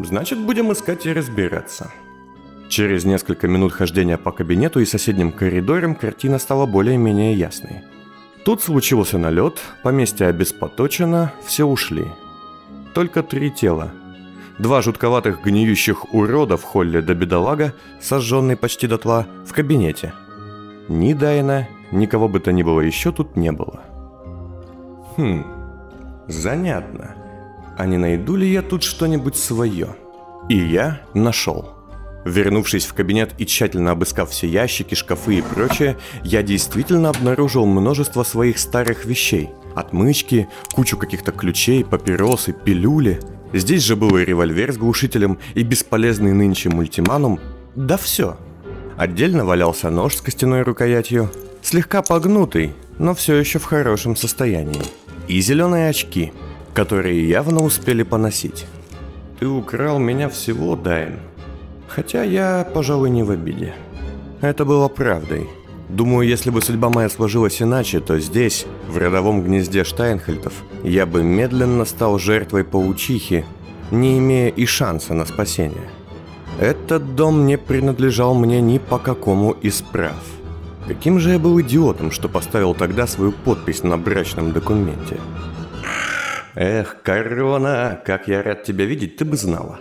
Значит, 0.05 0.39
будем 0.39 0.73
искать 0.73 1.07
и 1.07 1.13
разбираться. 1.13 1.93
Через 2.69 3.05
несколько 3.05 3.49
минут 3.49 3.73
хождения 3.73 4.17
по 4.17 4.33
кабинету 4.33 4.81
и 4.81 4.87
соседним 4.87 5.31
коридорам 5.31 5.95
картина 5.95 6.39
стала 6.39 6.65
более-менее 6.67 7.35
ясной. 7.35 7.83
Тут 8.45 8.63
случился 8.63 9.19
налет, 9.19 9.61
поместье 9.83 10.27
обеспоточено, 10.27 11.33
все 11.45 11.65
ушли. 11.65 12.07
Только 12.95 13.23
три 13.23 13.51
тела. 13.51 13.93
Два 14.59 14.83
жутковатых 14.83 15.43
гниющих 15.43 16.15
урода 16.15 16.57
в 16.57 16.63
холле 16.63 17.03
до 17.03 17.15
бедолага, 17.15 17.75
сожженный 18.01 18.57
почти 18.57 18.87
дотла, 18.87 19.27
в 19.47 19.53
кабинете. 19.53 20.13
Ни 20.89 21.13
Дайна, 21.13 21.69
никого 21.91 22.29
бы 22.29 22.41
то 22.41 22.53
ни 22.53 22.63
было 22.63 22.81
еще 22.81 23.13
тут 23.13 23.37
не 23.37 23.53
было. 23.53 23.83
Хм, 25.17 25.45
занятно. 26.29 27.15
А 27.77 27.87
не 27.87 27.99
найду 27.99 28.37
ли 28.37 28.51
я 28.51 28.63
тут 28.63 28.83
что-нибудь 28.83 29.37
свое? 29.37 29.97
И 30.49 30.57
я 30.57 31.01
нашел. 31.15 31.71
Вернувшись 32.25 32.87
в 32.87 32.95
кабинет 32.95 33.33
и 33.39 33.47
тщательно 33.47 33.93
обыскав 33.93 34.31
все 34.31 34.47
ящики, 34.47 34.95
шкафы 34.95 35.39
и 35.39 35.43
прочее, 35.43 35.97
я 36.23 36.43
действительно 36.43 37.09
обнаружил 37.09 37.67
множество 37.67 38.23
своих 38.23 38.59
старых 38.59 39.05
вещей. 39.05 39.51
Отмычки, 39.75 40.49
кучу 40.73 40.97
каких-то 40.97 41.33
ключей, 41.33 41.85
папиросы, 41.85 42.53
пилюли. 42.53 43.21
Здесь 43.53 43.83
же 43.83 43.97
был 43.97 44.17
и 44.17 44.25
револьвер 44.25 44.73
с 44.73 44.77
глушителем, 44.77 45.39
и 45.55 45.63
бесполезный 45.63 46.33
нынче 46.33 46.69
мультиманум. 46.69 47.41
Да 47.75 47.97
все. 47.97 48.37
Отдельно 48.97 49.45
валялся 49.45 49.91
нож 49.91 50.17
с 50.17 50.21
костяной 50.21 50.63
рукоятью, 50.63 51.31
слегка 51.63 52.03
погнутый, 52.03 52.75
но 52.99 53.15
все 53.15 53.35
еще 53.35 53.59
в 53.59 53.65
хорошем 53.65 54.15
состоянии. 54.15 54.83
И 55.29 55.41
зеленые 55.41 55.89
очки, 55.89 56.33
которые 56.75 57.29
явно 57.29 57.63
успели 57.63 58.03
поносить. 58.03 58.67
«Ты 59.39 59.47
украл 59.47 59.99
меня 59.99 60.29
всего, 60.29 60.77
Дайн», 60.77 61.19
Хотя 61.95 62.23
я, 62.23 62.67
пожалуй, 62.73 63.11
не 63.11 63.23
в 63.23 63.31
обиде. 63.31 63.75
Это 64.41 64.65
было 64.65 64.89
правдой. 64.89 65.51
Думаю, 65.91 66.27
если 66.27 66.49
бы 66.49 66.63
судьба 66.63 66.89
моя 66.89 67.11
сложилась 67.11 67.61
иначе, 67.61 68.01
то 68.01 68.19
здесь, 68.19 68.65
в 68.89 68.97
родовом 68.97 69.43
гнезде 69.43 69.85
Штайнхельтов, 69.85 70.55
я 70.83 71.05
бы 71.05 71.23
медленно 71.23 71.85
стал 71.85 72.19
жертвой 72.19 72.65
паучихи, 72.65 73.45
не 73.91 74.19
имея 74.19 74.49
и 74.49 74.65
шанса 74.65 75.13
на 75.13 75.27
спасение. 75.27 75.91
Этот 76.59 77.15
дом 77.15 77.47
не 77.47 77.59
принадлежал 77.59 78.35
мне 78.35 78.63
ни 78.63 78.79
по 78.79 78.99
какому 78.99 79.51
из 79.51 79.83
прав. 79.83 80.17
Каким 80.87 81.21
же 81.21 81.31
я 81.31 81.39
был 81.39 81.61
идиотом, 81.61 82.11
что 82.11 82.29
поставил 82.29 82.75
тогда 82.75 83.07
свою 83.07 83.33
подпись 83.33 83.83
на 83.83 83.97
брачном 83.97 84.53
документе? 84.53 85.21
Эх, 86.55 87.03
корона, 87.03 88.01
как 88.05 88.29
я 88.29 88.43
рад 88.43 88.65
тебя 88.65 88.85
видеть, 88.85 89.17
ты 89.17 89.25
бы 89.25 89.37
знала. 89.37 89.79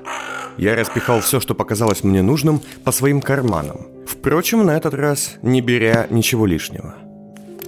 Я 0.58 0.76
распихал 0.76 1.20
все, 1.22 1.40
что 1.40 1.56
показалось 1.56 2.04
мне 2.04 2.22
нужным, 2.22 2.62
по 2.84 2.92
своим 2.92 3.22
карманам. 3.22 3.88
Впрочем, 4.06 4.66
на 4.66 4.78
этот 4.78 4.94
раз 4.94 5.38
не 5.42 5.62
беря 5.62 6.08
ничего 6.10 6.46
лишнего. 6.46 6.96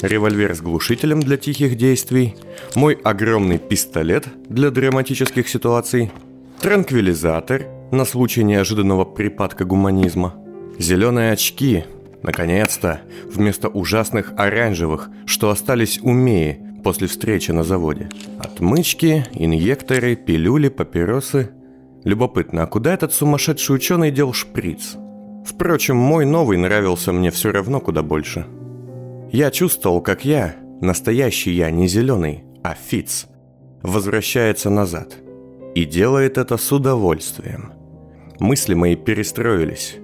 Револьвер 0.01 0.53
с 0.53 0.61
глушителем 0.61 1.21
для 1.21 1.37
тихих 1.37 1.75
действий, 1.75 2.35
мой 2.75 2.93
огромный 3.03 3.57
пистолет 3.57 4.27
для 4.49 4.69
драматических 4.69 5.47
ситуаций, 5.47 6.11
транквилизатор 6.59 7.65
на 7.91 8.05
случай 8.05 8.43
неожиданного 8.43 9.05
припадка 9.05 9.65
гуманизма, 9.65 10.35
зеленые 10.77 11.31
очки, 11.31 11.85
наконец-то, 12.23 13.01
вместо 13.25 13.69
ужасных 13.69 14.33
оранжевых, 14.37 15.09
что 15.25 15.49
остались 15.49 15.99
у 16.01 16.11
Меи 16.11 16.59
после 16.83 17.07
встречи 17.07 17.51
на 17.51 17.63
заводе. 17.63 18.09
Отмычки, 18.39 19.25
инъекторы, 19.33 20.15
пилюли, 20.15 20.69
папиросы– 20.69 21.51
Любопытно, 22.03 22.63
а 22.63 22.67
куда 22.67 22.93
этот 22.93 23.13
сумасшедший 23.13 23.75
ученый 23.75 24.11
дел 24.11 24.33
шприц? 24.33 24.95
Впрочем, 25.45 25.95
мой 25.95 26.25
новый 26.25 26.57
нравился 26.57 27.13
мне 27.13 27.31
все 27.31 27.51
равно 27.51 27.79
куда 27.79 28.03
больше. 28.03 28.45
Я 29.31 29.51
чувствовал, 29.51 30.01
как 30.01 30.25
я, 30.25 30.55
настоящий 30.81 31.51
я, 31.51 31.71
не 31.71 31.87
зеленый, 31.87 32.43
а 32.61 32.75
Фиц, 32.75 33.27
возвращается 33.81 34.69
назад. 34.69 35.15
И 35.75 35.85
делает 35.85 36.37
это 36.37 36.57
с 36.57 36.71
удовольствием. 36.71 37.73
Мысли 38.39 38.73
мои 38.73 38.95
перестроились. 38.95 39.97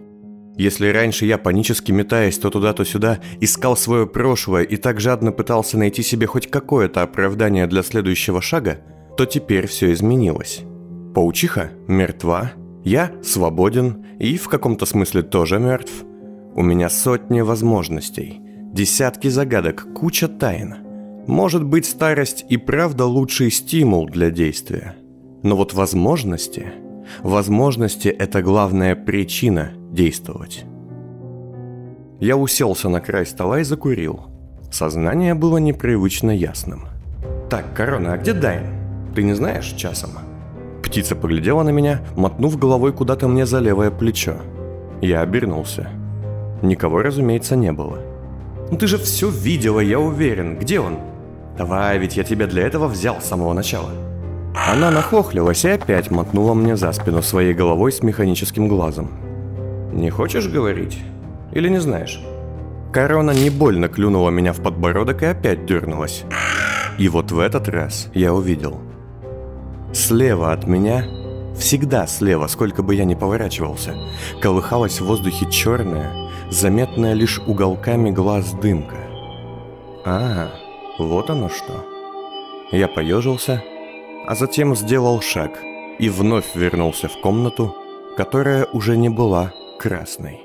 Если 0.60 0.90
раньше 0.90 1.26
я, 1.26 1.38
панически 1.38 1.94
метаясь 1.94 2.38
то 2.38 2.50
туда, 2.50 2.74
то 2.74 2.84
сюда, 2.84 3.20
искал 3.40 3.78
свое 3.78 4.06
прошлое 4.06 4.64
и 4.64 4.76
так 4.76 5.00
жадно 5.00 5.32
пытался 5.32 5.78
найти 5.78 6.04
себе 6.04 6.28
хоть 6.28 6.48
какое-то 6.48 7.02
оправдание 7.02 7.66
для 7.66 7.82
следующего 7.82 8.42
шага, 8.42 8.82
то 9.16 9.26
теперь 9.26 9.68
все 9.68 9.94
изменилось. 9.94 10.64
Паучиха 11.16 11.72
мертва, 11.88 12.52
я 12.84 13.14
свободен 13.24 14.06
и 14.20 14.36
в 14.36 14.50
каком-то 14.50 14.86
смысле 14.86 15.22
тоже 15.22 15.60
мертв. 15.60 15.94
У 16.56 16.62
меня 16.62 16.90
сотни 16.90 17.40
возможностей, 17.40 18.42
десятки 18.74 19.30
загадок, 19.30 19.88
куча 19.96 20.28
тайн. 20.28 20.76
Может 21.26 21.64
быть, 21.64 21.86
старость 21.86 22.44
и 22.50 22.58
правда 22.58 23.06
лучший 23.06 23.50
стимул 23.50 24.08
для 24.08 24.30
действия. 24.30 24.98
Но 25.42 25.56
вот 25.56 25.74
возможности... 25.74 26.74
Возможности– 27.22 28.08
это 28.20 28.42
главная 28.42 28.96
причина 28.96 29.72
действовать. 29.92 30.66
Я 32.20 32.38
уселся 32.38 32.90
на 32.90 33.00
край 33.00 33.26
стола 33.26 33.60
и 33.60 33.64
закурил. 33.64 34.26
Сознание 34.72 35.34
было 35.34 35.58
непривычно 35.58 36.32
ясным. 36.32 36.88
«Так, 37.50 37.74
Корона, 37.74 38.14
а 38.14 38.18
где 38.18 38.34
Дайн? 38.34 38.64
Ты 39.16 39.24
не 39.24 39.34
знаешь 39.34 39.74
часом?» 39.78 40.12
Птица 40.84 41.16
поглядела 41.16 41.64
на 41.64 41.70
меня, 41.70 42.02
мотнув 42.16 42.58
головой 42.58 42.94
куда-то 42.94 43.28
мне 43.28 43.46
за 43.46 43.60
левое 43.60 43.90
плечо. 43.90 44.36
Я 45.02 45.22
обернулся. 45.22 45.90
Никого, 46.62 47.02
разумеется, 47.02 47.56
не 47.56 47.72
было. 47.72 48.00
«Ну 48.70 48.78
ты 48.78 48.88
же 48.88 48.98
все 48.98 49.30
видела, 49.30 49.80
я 49.80 50.00
уверен. 50.00 50.58
Где 50.60 50.80
он?» 50.80 50.98
«Давай, 51.58 51.98
ведь 51.98 52.18
я 52.18 52.24
тебя 52.24 52.48
для 52.48 52.64
этого 52.68 52.88
взял 52.88 53.20
с 53.20 53.26
самого 53.26 53.54
начала». 53.54 54.09
Она 54.56 54.92
нахохлилась 54.92 55.66
и 55.66 55.70
опять 55.70 56.12
мотнула 56.12 56.54
мне 56.54 56.76
за 56.76 56.92
спину 56.92 57.22
своей 57.22 57.54
головой 57.54 57.92
с 57.92 58.02
механическим 58.02 58.68
глазом. 58.68 59.12
«Не 59.94 60.10
хочешь 60.10 60.48
говорить? 60.48 60.98
Или 61.52 61.70
не 61.70 61.80
знаешь?» 61.80 62.22
Корона 62.92 63.32
не 63.32 63.50
больно 63.50 63.88
клюнула 63.88 64.32
меня 64.32 64.52
в 64.52 64.62
подбородок 64.62 65.22
и 65.22 65.28
опять 65.28 65.66
дернулась. 65.66 66.24
И 66.98 67.08
вот 67.08 67.32
в 67.32 67.40
этот 67.40 67.70
раз 67.70 68.10
я 68.14 68.34
увидел. 68.34 68.80
Слева 69.94 70.52
от 70.52 70.66
меня, 70.68 71.06
всегда 71.58 72.08
слева, 72.08 72.48
сколько 72.48 72.82
бы 72.82 72.96
я 72.96 73.06
ни 73.06 73.14
поворачивался, 73.14 73.96
колыхалась 74.42 75.00
в 75.00 75.06
воздухе 75.06 75.50
черная, 75.52 76.12
заметная 76.50 77.14
лишь 77.14 77.40
уголками 77.40 78.10
глаз 78.10 78.52
дымка. 78.54 78.98
А, 80.06 80.50
вот 80.98 81.30
оно 81.30 81.50
что. 81.50 81.86
Я 82.72 82.88
поежился, 82.88 83.64
а 84.30 84.36
затем 84.36 84.76
сделал 84.76 85.22
шаг 85.22 85.58
и 85.98 86.08
вновь 86.08 86.56
вернулся 86.56 87.08
в 87.08 87.20
комнату, 87.20 87.76
которая 88.16 88.66
уже 88.66 88.96
не 88.96 89.10
была 89.10 89.52
красной. 89.80 90.42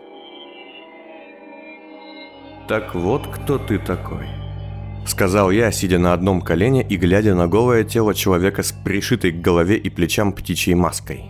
«Так 2.66 2.94
вот 2.94 3.26
кто 3.26 3.58
ты 3.58 3.78
такой»,— 3.78 4.26
сказал 5.06 5.50
я, 5.50 5.70
сидя 5.70 5.98
на 5.98 6.14
одном 6.14 6.40
колене 6.40 6.82
и 6.82 6.96
глядя 6.96 7.34
на 7.34 7.46
голое 7.46 7.84
тело 7.84 8.14
человека 8.14 8.62
с 8.62 8.72
пришитой 8.72 9.32
к 9.32 9.42
голове 9.42 9.76
и 9.76 9.90
плечам 9.90 10.32
птичьей 10.32 10.76
маской. 10.76 11.26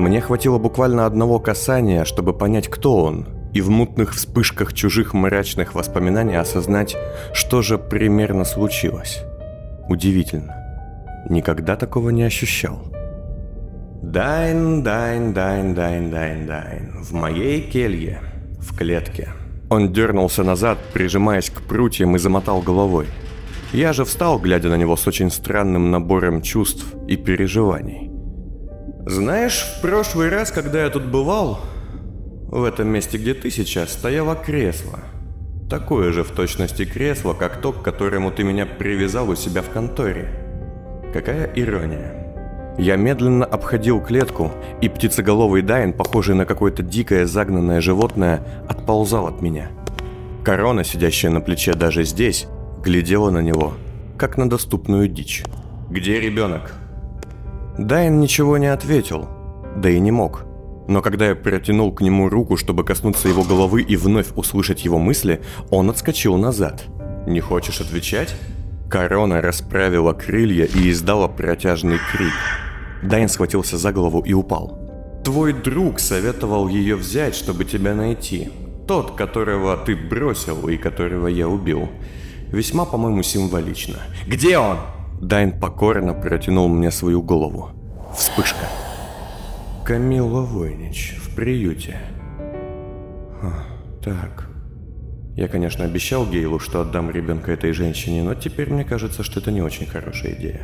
Мне 0.00 0.20
хватило 0.20 0.58
буквально 0.58 1.06
одного 1.06 1.38
касания, 1.38 2.04
чтобы 2.04 2.36
понять, 2.36 2.66
кто 2.66 2.96
он, 2.96 3.28
и 3.54 3.60
в 3.60 3.70
мутных 3.70 4.14
вспышках 4.14 4.72
чужих 4.72 5.14
мрачных 5.14 5.76
воспоминаний 5.76 6.34
осознать, 6.34 6.96
что 7.32 7.62
же 7.62 7.78
примерно 7.78 8.44
случилось. 8.44 9.22
Удивительно. 9.88 10.61
Никогда 11.28 11.76
такого 11.76 12.10
не 12.10 12.24
ощущал. 12.24 12.82
Дайн, 14.02 14.82
дайн, 14.82 15.32
дайн, 15.32 15.74
дайн, 15.74 16.10
дайн, 16.10 16.46
дайн. 16.46 16.92
В 17.02 17.12
моей 17.12 17.60
келье. 17.62 18.20
В 18.58 18.76
клетке. 18.76 19.28
Он 19.70 19.92
дернулся 19.92 20.42
назад, 20.42 20.78
прижимаясь 20.92 21.50
к 21.50 21.62
прутьям 21.62 22.16
и 22.16 22.18
замотал 22.18 22.60
головой. 22.60 23.06
Я 23.72 23.92
же 23.92 24.04
встал, 24.04 24.38
глядя 24.38 24.68
на 24.68 24.76
него 24.76 24.96
с 24.96 25.06
очень 25.06 25.30
странным 25.30 25.90
набором 25.90 26.42
чувств 26.42 26.84
и 27.08 27.16
переживаний. 27.16 28.10
Знаешь, 29.06 29.62
в 29.62 29.80
прошлый 29.80 30.28
раз, 30.28 30.50
когда 30.52 30.82
я 30.82 30.90
тут 30.90 31.06
бывал, 31.06 31.60
в 32.48 32.64
этом 32.64 32.88
месте, 32.88 33.16
где 33.16 33.32
ты 33.32 33.50
сейчас, 33.50 33.92
стояло 33.92 34.34
кресло. 34.34 34.98
Такое 35.70 36.12
же 36.12 36.22
в 36.22 36.32
точности 36.32 36.84
кресло, 36.84 37.32
как 37.32 37.62
то, 37.62 37.72
к 37.72 37.82
которому 37.82 38.30
ты 38.30 38.44
меня 38.44 38.66
привязал 38.66 39.30
у 39.30 39.36
себя 39.36 39.62
в 39.62 39.70
конторе. 39.70 40.41
Какая 41.12 41.50
ирония. 41.54 42.22
Я 42.78 42.96
медленно 42.96 43.44
обходил 43.44 44.00
клетку, 44.00 44.50
и 44.80 44.88
птицеголовый 44.88 45.60
Дайн, 45.60 45.92
похожий 45.92 46.34
на 46.34 46.46
какое-то 46.46 46.82
дикое 46.82 47.26
загнанное 47.26 47.82
животное, 47.82 48.42
отползал 48.66 49.26
от 49.26 49.42
меня. 49.42 49.68
Корона, 50.42 50.84
сидящая 50.84 51.30
на 51.30 51.42
плече 51.42 51.74
даже 51.74 52.04
здесь, 52.04 52.46
глядела 52.82 53.30
на 53.30 53.40
него, 53.40 53.74
как 54.16 54.38
на 54.38 54.48
доступную 54.48 55.06
дичь. 55.06 55.44
«Где 55.90 56.18
ребенок?» 56.18 56.74
Дайн 57.76 58.18
ничего 58.18 58.56
не 58.56 58.66
ответил, 58.66 59.28
да 59.76 59.90
и 59.90 60.00
не 60.00 60.10
мог. 60.10 60.46
Но 60.88 61.02
когда 61.02 61.28
я 61.28 61.34
протянул 61.34 61.92
к 61.92 62.00
нему 62.00 62.30
руку, 62.30 62.56
чтобы 62.56 62.84
коснуться 62.84 63.28
его 63.28 63.44
головы 63.44 63.82
и 63.82 63.96
вновь 63.96 64.28
услышать 64.34 64.84
его 64.84 64.98
мысли, 64.98 65.42
он 65.70 65.90
отскочил 65.90 66.36
назад. 66.38 66.84
«Не 67.26 67.40
хочешь 67.40 67.82
отвечать?» 67.82 68.34
Корона 68.92 69.40
расправила 69.40 70.12
крылья 70.12 70.66
и 70.66 70.90
издала 70.90 71.26
протяжный 71.26 71.98
крик. 72.12 72.34
Дайн 73.02 73.30
схватился 73.30 73.78
за 73.78 73.90
голову 73.90 74.20
и 74.20 74.34
упал. 74.34 75.22
«Твой 75.24 75.54
друг 75.54 75.98
советовал 75.98 76.68
ее 76.68 76.96
взять, 76.96 77.34
чтобы 77.34 77.64
тебя 77.64 77.94
найти. 77.94 78.50
Тот, 78.86 79.12
которого 79.16 79.78
ты 79.78 79.96
бросил 79.96 80.68
и 80.68 80.76
которого 80.76 81.28
я 81.28 81.48
убил. 81.48 81.88
Весьма, 82.48 82.84
по-моему, 82.84 83.22
символично. 83.22 83.96
Где 84.26 84.58
он?» 84.58 84.76
Дайн 85.22 85.58
покорно 85.58 86.12
протянул 86.12 86.68
мне 86.68 86.90
свою 86.90 87.22
голову. 87.22 87.70
Вспышка. 88.14 88.66
Камилла 89.86 90.42
Войнич 90.42 91.16
в 91.18 91.34
приюте. 91.34 91.96
А, 93.40 93.64
так, 94.04 94.51
я, 95.36 95.48
конечно, 95.48 95.84
обещал 95.84 96.26
Гейлу, 96.26 96.58
что 96.58 96.82
отдам 96.82 97.10
ребенка 97.10 97.52
этой 97.52 97.72
женщине, 97.72 98.22
но 98.22 98.34
теперь 98.34 98.70
мне 98.70 98.84
кажется, 98.84 99.22
что 99.22 99.40
это 99.40 99.50
не 99.50 99.62
очень 99.62 99.86
хорошая 99.86 100.32
идея. 100.32 100.60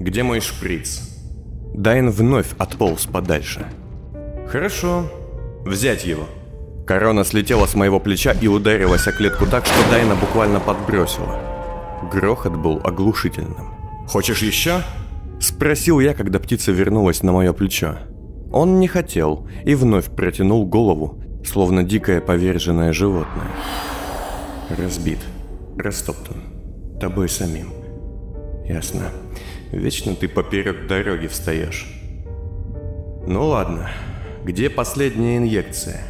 Где 0.00 0.22
мой 0.22 0.40
шприц? 0.40 1.02
Дайн 1.74 2.10
вновь 2.10 2.54
отполз 2.56 3.06
подальше. 3.06 3.66
Хорошо. 4.48 5.10
Взять 5.64 6.04
его. 6.06 6.26
Корона 6.86 7.24
слетела 7.24 7.66
с 7.66 7.74
моего 7.74 8.00
плеча 8.00 8.32
и 8.32 8.46
ударилась 8.46 9.06
о 9.06 9.12
клетку 9.12 9.46
так, 9.46 9.66
что 9.66 9.90
Дайна 9.90 10.14
буквально 10.14 10.60
подбросила. 10.60 11.40
Грохот 12.12 12.56
был 12.56 12.80
оглушительным. 12.84 13.74
«Хочешь 14.06 14.42
еще?» 14.42 14.82
Спросил 15.40 16.00
я, 16.00 16.14
когда 16.14 16.38
птица 16.38 16.72
вернулась 16.72 17.22
на 17.22 17.32
мое 17.32 17.52
плечо. 17.52 17.98
Он 18.52 18.78
не 18.78 18.86
хотел 18.86 19.48
и 19.64 19.74
вновь 19.74 20.06
протянул 20.14 20.66
голову, 20.66 21.23
словно 21.44 21.82
дикое 21.82 22.20
поверженное 22.20 22.92
животное. 22.92 23.50
Разбит, 24.76 25.18
растоптан, 25.78 26.36
тобой 27.00 27.28
самим. 27.28 27.68
Ясно. 28.64 29.10
Вечно 29.72 30.14
ты 30.14 30.28
поперек 30.28 30.86
дороги 30.86 31.26
встаешь. 31.26 31.86
Ну 33.26 33.46
ладно, 33.46 33.90
где 34.44 34.70
последняя 34.70 35.38
инъекция? 35.38 36.00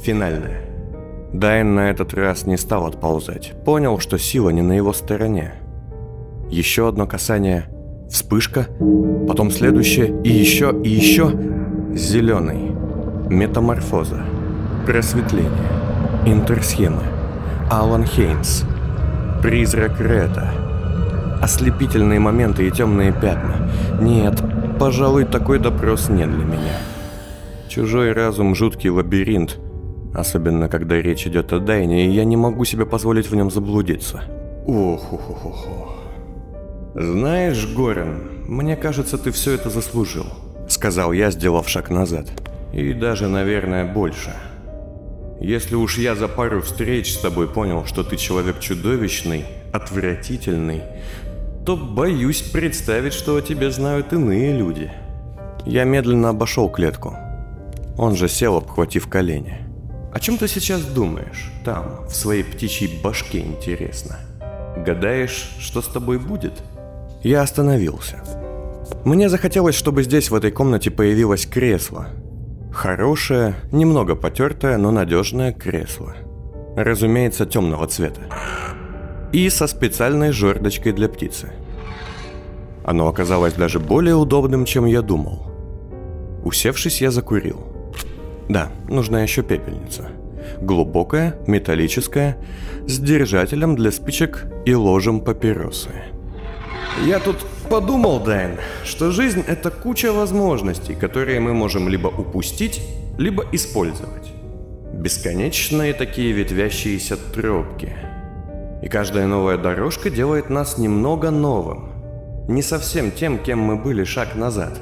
Финальная. 0.00 0.64
Дайн 1.32 1.74
на 1.74 1.90
этот 1.90 2.14
раз 2.14 2.46
не 2.46 2.56
стал 2.56 2.86
отползать. 2.86 3.52
Понял, 3.64 3.98
что 3.98 4.18
сила 4.18 4.50
не 4.50 4.62
на 4.62 4.72
его 4.72 4.92
стороне. 4.92 5.54
Еще 6.50 6.88
одно 6.88 7.06
касание, 7.06 7.64
вспышка, 8.10 8.68
потом 9.28 9.50
следующее, 9.50 10.20
и 10.22 10.30
еще, 10.30 10.74
и 10.82 10.88
еще. 10.88 11.30
Зеленый. 11.94 12.72
Метаморфоза. 13.28 14.37
Просветление. 14.88 15.52
Интерсхемы. 16.24 17.02
Алан 17.70 18.06
Хейнс. 18.06 18.64
Призрак 19.42 20.00
Рета. 20.00 20.50
Ослепительные 21.42 22.18
моменты 22.20 22.66
и 22.66 22.70
темные 22.70 23.12
пятна. 23.12 23.68
Нет, 24.00 24.42
пожалуй, 24.80 25.26
такой 25.26 25.58
допрос 25.58 26.08
не 26.08 26.24
для 26.24 26.42
меня. 26.42 26.78
Чужой 27.68 28.14
разум– 28.14 28.54
жуткий 28.54 28.88
лабиринт, 28.88 29.58
особенно 30.14 30.70
когда 30.70 30.94
речь 30.96 31.26
идет 31.26 31.52
о 31.52 31.58
Дайне, 31.58 32.06
и 32.06 32.10
я 32.10 32.24
не 32.24 32.38
могу 32.38 32.64
себе 32.64 32.86
позволить 32.86 33.30
в 33.30 33.36
нем 33.36 33.50
заблудиться. 33.50 34.22
ох 34.66 35.12
ох 35.12 35.30
ох 35.30 35.46
ох 35.46 35.96
Знаешь, 36.94 37.68
Горин, 37.76 38.46
мне 38.46 38.74
кажется, 38.74 39.18
ты 39.18 39.32
все 39.32 39.52
это 39.52 39.68
заслужил, 39.68 40.24
сказал 40.66 41.12
я, 41.12 41.30
сделав 41.30 41.68
шаг 41.68 41.90
назад. 41.90 42.28
И 42.72 42.94
даже, 42.94 43.28
наверное, 43.28 43.84
больше– 43.84 44.32
если 45.40 45.74
уж 45.74 45.98
я 45.98 46.14
за 46.14 46.28
пару 46.28 46.62
встреч 46.62 47.14
с 47.14 47.18
тобой 47.18 47.48
понял, 47.48 47.84
что 47.84 48.02
ты 48.02 48.16
человек 48.16 48.60
чудовищный, 48.60 49.44
отвратительный, 49.72 50.82
то 51.64 51.76
боюсь 51.76 52.40
представить, 52.40 53.12
что 53.12 53.36
о 53.36 53.42
тебе 53.42 53.70
знают 53.70 54.12
иные 54.12 54.56
люди. 54.56 54.90
Я 55.66 55.84
медленно 55.84 56.30
обошел 56.30 56.68
клетку. 56.68 57.14
Он 57.96 58.16
же 58.16 58.28
сел, 58.28 58.56
обхватив 58.56 59.08
колени. 59.08 59.58
О 60.12 60.20
чем 60.20 60.38
ты 60.38 60.48
сейчас 60.48 60.82
думаешь? 60.82 61.52
Там, 61.64 62.06
в 62.08 62.14
своей 62.14 62.42
птичьей 62.42 63.00
башке, 63.02 63.40
интересно. 63.40 64.18
Гадаешь, 64.78 65.50
что 65.60 65.82
с 65.82 65.86
тобой 65.86 66.18
будет? 66.18 66.54
Я 67.22 67.42
остановился. 67.42 68.22
Мне 69.04 69.28
захотелось, 69.28 69.74
чтобы 69.74 70.02
здесь, 70.02 70.30
в 70.30 70.34
этой 70.34 70.50
комнате, 70.50 70.90
появилось 70.90 71.46
кресло. 71.46 72.08
Хорошее, 72.72 73.54
немного 73.72 74.14
потертое, 74.14 74.76
но 74.76 74.90
надежное 74.90 75.52
кресло. 75.52 76.14
Разумеется, 76.76 77.46
темного 77.46 77.86
цвета. 77.86 78.22
И 79.32 79.48
со 79.50 79.66
специальной 79.66 80.32
жердочкой 80.32 80.92
для 80.92 81.08
птицы. 81.08 81.52
Оно 82.84 83.08
оказалось 83.08 83.54
даже 83.54 83.80
более 83.80 84.14
удобным, 84.14 84.64
чем 84.64 84.86
я 84.86 85.02
думал. 85.02 85.46
Усевшись, 86.44 87.02
я 87.02 87.10
закурил. 87.10 87.66
Да, 88.48 88.70
нужна 88.88 89.22
еще 89.22 89.42
пепельница. 89.42 90.08
Глубокая, 90.60 91.36
металлическая, 91.46 92.38
с 92.86 92.98
держателем 92.98 93.76
для 93.76 93.92
спичек 93.92 94.46
и 94.64 94.74
ложем 94.74 95.20
папиросы. 95.20 95.90
Я 97.04 97.18
тут 97.18 97.44
подумал, 97.68 98.20
Дайн, 98.20 98.58
что 98.84 99.10
жизнь 99.10 99.44
это 99.46 99.70
куча 99.70 100.12
возможностей, 100.12 100.94
которые 100.94 101.40
мы 101.40 101.54
можем 101.54 101.88
либо 101.88 102.08
упустить, 102.08 102.80
либо 103.18 103.44
использовать. 103.52 104.32
Бесконечные 104.92 105.92
такие 105.92 106.32
ветвящиеся 106.32 107.16
тропки. 107.16 107.94
И 108.82 108.88
каждая 108.88 109.26
новая 109.26 109.58
дорожка 109.58 110.10
делает 110.10 110.50
нас 110.50 110.78
немного 110.78 111.30
новым. 111.30 111.90
Не 112.48 112.62
совсем 112.62 113.10
тем, 113.10 113.38
кем 113.38 113.58
мы 113.58 113.76
были 113.76 114.04
шаг 114.04 114.34
назад. 114.34 114.78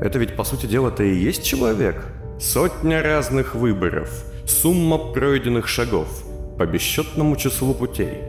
Это 0.00 0.18
ведь 0.18 0.36
по 0.36 0.44
сути 0.44 0.66
дела-то 0.66 1.02
и 1.02 1.14
есть 1.14 1.44
человек. 1.44 2.04
Сотня 2.40 3.02
разных 3.02 3.54
выборов, 3.54 4.24
сумма 4.46 4.98
пройденных 4.98 5.66
шагов 5.66 6.08
по 6.56 6.66
бесчетному 6.66 7.36
числу 7.36 7.74
путей. 7.74 8.22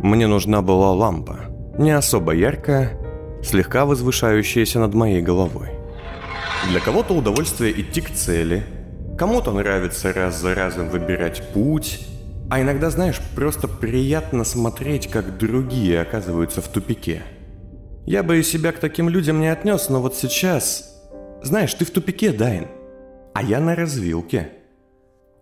Мне 0.00 0.26
нужна 0.26 0.62
была 0.62 0.92
лампа, 0.92 1.40
не 1.76 1.90
особо 1.90 2.32
яркая, 2.32 3.01
слегка 3.42 3.84
возвышающаяся 3.84 4.78
над 4.78 4.94
моей 4.94 5.20
головой. 5.20 5.70
Для 6.70 6.80
кого-то 6.80 7.14
удовольствие 7.14 7.80
идти 7.80 8.00
к 8.00 8.10
цели, 8.10 8.64
кому-то 9.18 9.52
нравится 9.52 10.12
раз 10.12 10.40
за 10.40 10.54
разом 10.54 10.88
выбирать 10.88 11.42
путь, 11.52 12.06
а 12.50 12.60
иногда, 12.60 12.90
знаешь, 12.90 13.20
просто 13.34 13.66
приятно 13.66 14.44
смотреть, 14.44 15.08
как 15.08 15.38
другие 15.38 16.00
оказываются 16.00 16.60
в 16.60 16.68
тупике. 16.68 17.22
Я 18.06 18.22
бы 18.22 18.38
и 18.38 18.42
себя 18.42 18.72
к 18.72 18.78
таким 18.78 19.08
людям 19.08 19.40
не 19.40 19.48
отнес, 19.48 19.88
но 19.88 20.00
вот 20.00 20.14
сейчас... 20.16 20.88
Знаешь, 21.42 21.74
ты 21.74 21.84
в 21.84 21.90
тупике, 21.90 22.30
Дайн, 22.30 22.68
а 23.34 23.42
я 23.42 23.58
на 23.58 23.74
развилке. 23.74 24.50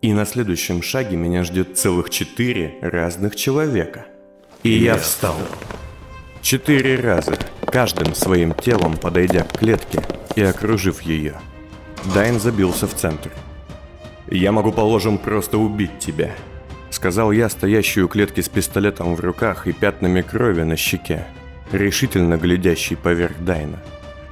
И 0.01 0.15
на 0.15 0.25
следующем 0.25 0.83
шаге 0.83 1.17
меня 1.17 1.45
ждет 1.45 1.77
целых 1.77 2.09
четыре 2.09 2.75
разных 2.81 3.37
человека. 3.37 4.07
И 4.63 4.71
я 4.71 4.97
встал. 4.97 5.37
Четыре 6.43 6.97
раза, 6.97 7.37
каждым 7.71 8.15
своим 8.15 8.53
телом 8.53 8.97
подойдя 8.97 9.45
к 9.45 9.59
клетке 9.59 10.03
и 10.35 10.43
окружив 10.43 11.03
ее. 11.03 11.35
Дайн 12.15 12.41
забился 12.41 12.87
в 12.87 12.95
центр. 12.95 13.31
«Я 14.29 14.53
могу, 14.53 14.73
положим, 14.73 15.19
просто 15.19 15.59
убить 15.59 15.99
тебя»,— 15.99 16.35
сказал 16.91 17.33
я, 17.33 17.49
стоящий 17.49 18.03
у 18.03 18.09
клетки 18.09 18.41
с 18.41 18.49
пистолетом 18.49 19.15
в 19.15 19.21
руках 19.21 19.67
и 19.67 19.73
пятнами 19.73 20.23
крови 20.23 20.63
на 20.63 20.77
щеке, 20.77 21.27
решительно 21.73 22.37
глядящий 22.37 22.97
поверх 22.97 23.39
Дайна. 23.41 23.79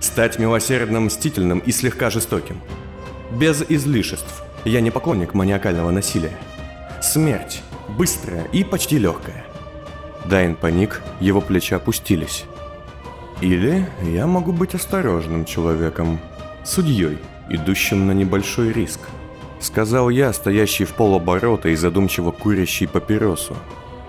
«Стать 0.00 0.38
милосердным, 0.38 1.06
мстительным 1.06 1.58
и 1.58 1.72
слегка 1.72 2.10
жестоким. 2.10 2.60
Без 3.32 3.62
излишеств. 3.68 4.42
Я 4.64 4.80
не 4.80 4.90
поклонник 4.90 5.34
маниакального 5.34 5.90
насилия. 5.90 6.36
Смерть. 7.02 7.62
Быстрая 7.88 8.44
и 8.52 8.64
почти 8.64 8.98
легкая. 8.98 9.44
Дайн 10.26 10.54
паник, 10.54 11.02
его 11.20 11.40
плечи 11.40 11.74
опустились. 11.74 12.44
Или 13.40 13.86
я 14.02 14.26
могу 14.26 14.52
быть 14.52 14.74
осторожным 14.74 15.44
человеком, 15.44 16.18
судьей, 16.64 17.18
идущим 17.48 18.08
на 18.08 18.12
небольшой 18.12 18.72
риск. 18.72 19.00
Сказал 19.60 20.10
я, 20.10 20.32
стоящий 20.32 20.84
в 20.84 20.94
полоборота 20.94 21.68
и 21.68 21.76
задумчиво 21.76 22.32
курящий 22.32 22.88
папиросу. 22.88 23.56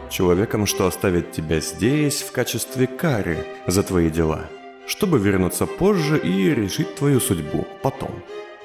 Человеком, 0.10 0.65
что 0.65 0.88
оставит 0.88 1.32
тебя 1.32 1.60
здесь 1.60 2.22
в 2.24 2.32
качестве 2.32 2.88
кары 2.88 3.46
за 3.68 3.84
твои 3.84 4.10
дела, 4.10 4.42
чтобы 4.88 5.20
вернуться 5.20 5.68
позже 5.68 6.18
и 6.18 6.50
решить 6.50 6.96
твою 6.96 7.20
судьбу 7.20 7.68
потом. 7.84 8.12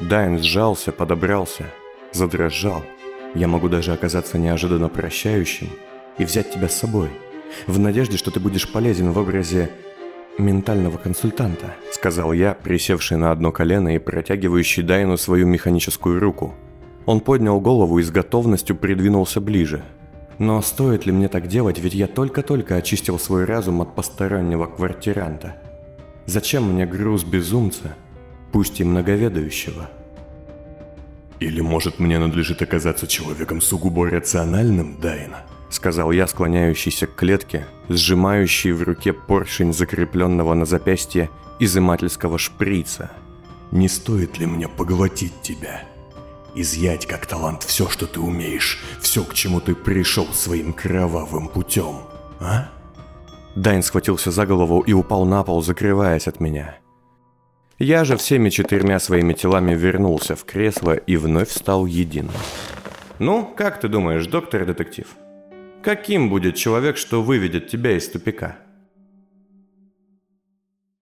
Дайн 0.00 0.42
сжался, 0.42 0.92
подобрался, 0.92 1.66
задрожал. 2.12 2.82
Я 3.34 3.48
могу 3.48 3.68
даже 3.68 3.92
оказаться 3.92 4.38
неожиданно 4.38 4.88
прощающим 4.88 5.68
и 6.16 6.24
взять 6.24 6.52
тебя 6.52 6.70
с 6.70 6.76
собой– 6.76 7.10
в 7.66 7.78
надежде, 7.78 8.16
что 8.16 8.30
ты 8.30 8.40
будешь 8.40 8.70
полезен 8.70 9.12
в 9.12 9.18
образе 9.18 9.70
ментального 10.38 10.98
консультанта»,— 10.98 11.74
сказал 11.92 12.32
я, 12.32 12.54
присевший 12.54 13.16
на 13.16 13.30
одно 13.30 13.52
колено 13.52 13.94
и 13.94 13.98
протягивающий 13.98 14.82
Дайну 14.82 15.16
свою 15.16 15.46
механическую 15.46 16.20
руку. 16.20 16.54
Он 17.06 17.20
поднял 17.20 17.60
голову 17.60 17.98
и 17.98 18.02
с 18.02 18.10
готовностью 18.10 18.76
придвинулся 18.76 19.40
ближе. 19.40 19.82
«Но 20.38 20.60
стоит 20.62 21.06
ли 21.06 21.12
мне 21.12 21.28
так 21.28 21.46
делать, 21.46 21.78
ведь 21.78 21.94
я 21.94 22.06
только-только 22.06 22.76
очистил 22.76 23.18
свой 23.18 23.44
разум 23.44 23.82
от 23.82 23.94
постороннего 23.94 24.66
квартиранта? 24.66 25.56
Зачем 26.26 26.72
мне 26.72 26.86
груз 26.86 27.24
безумца, 27.24 27.94
пусть 28.52 28.80
и 28.80 28.84
многоведающего?» 28.84 29.90
«Или, 31.40 31.60
может, 31.60 31.98
мне 31.98 32.18
надлежит 32.18 32.62
оказаться 32.62 33.06
человеком 33.06 33.60
сугубо 33.60 34.08
рациональным, 34.08 34.98
Дайна?» 35.00 35.44
Сказал 35.74 36.12
я, 36.12 36.26
склоняющийся 36.26 37.06
к 37.06 37.14
клетке, 37.14 37.66
сжимающий 37.88 38.72
в 38.72 38.82
руке 38.82 39.12
поршень 39.12 39.72
закрепленного 39.72 40.54
на 40.54 40.64
запястье 40.64 41.30
изымательского 41.58 42.38
шприца. 42.38 43.10
«Не 43.70 43.88
стоит 43.88 44.38
ли 44.38 44.46
мне 44.46 44.68
поглотить 44.68 45.42
тебя? 45.42 45.82
Изъять 46.54 47.06
как 47.06 47.26
талант 47.26 47.64
все, 47.64 47.88
что 47.88 48.06
ты 48.06 48.20
умеешь, 48.20 48.82
все, 49.00 49.24
к 49.24 49.34
чему 49.34 49.60
ты 49.60 49.74
пришел 49.74 50.26
своим 50.32 50.72
кровавым 50.72 51.48
путем, 51.48 51.96
а?» 52.40 52.68
Дайн 53.56 53.82
схватился 53.82 54.30
за 54.30 54.46
голову 54.46 54.80
и 54.80 54.92
упал 54.92 55.24
на 55.24 55.42
пол, 55.42 55.62
закрываясь 55.62 56.28
от 56.28 56.40
меня. 56.40 56.78
Я 57.78 58.04
же 58.04 58.16
всеми 58.16 58.50
четырьмя 58.50 59.00
своими 59.00 59.32
телами 59.32 59.74
вернулся 59.74 60.36
в 60.36 60.44
кресло 60.44 60.92
и 60.92 61.16
вновь 61.16 61.50
стал 61.50 61.86
единым. 61.86 62.34
«Ну, 63.18 63.44
как 63.56 63.80
ты 63.80 63.88
думаешь, 63.88 64.26
доктор-детектив?» 64.26 65.06
Каким 65.84 66.30
будет 66.30 66.54
человек, 66.54 66.96
что 66.96 67.22
выведет 67.22 67.68
тебя 67.68 67.94
из 67.94 68.08
тупика? 68.08 68.56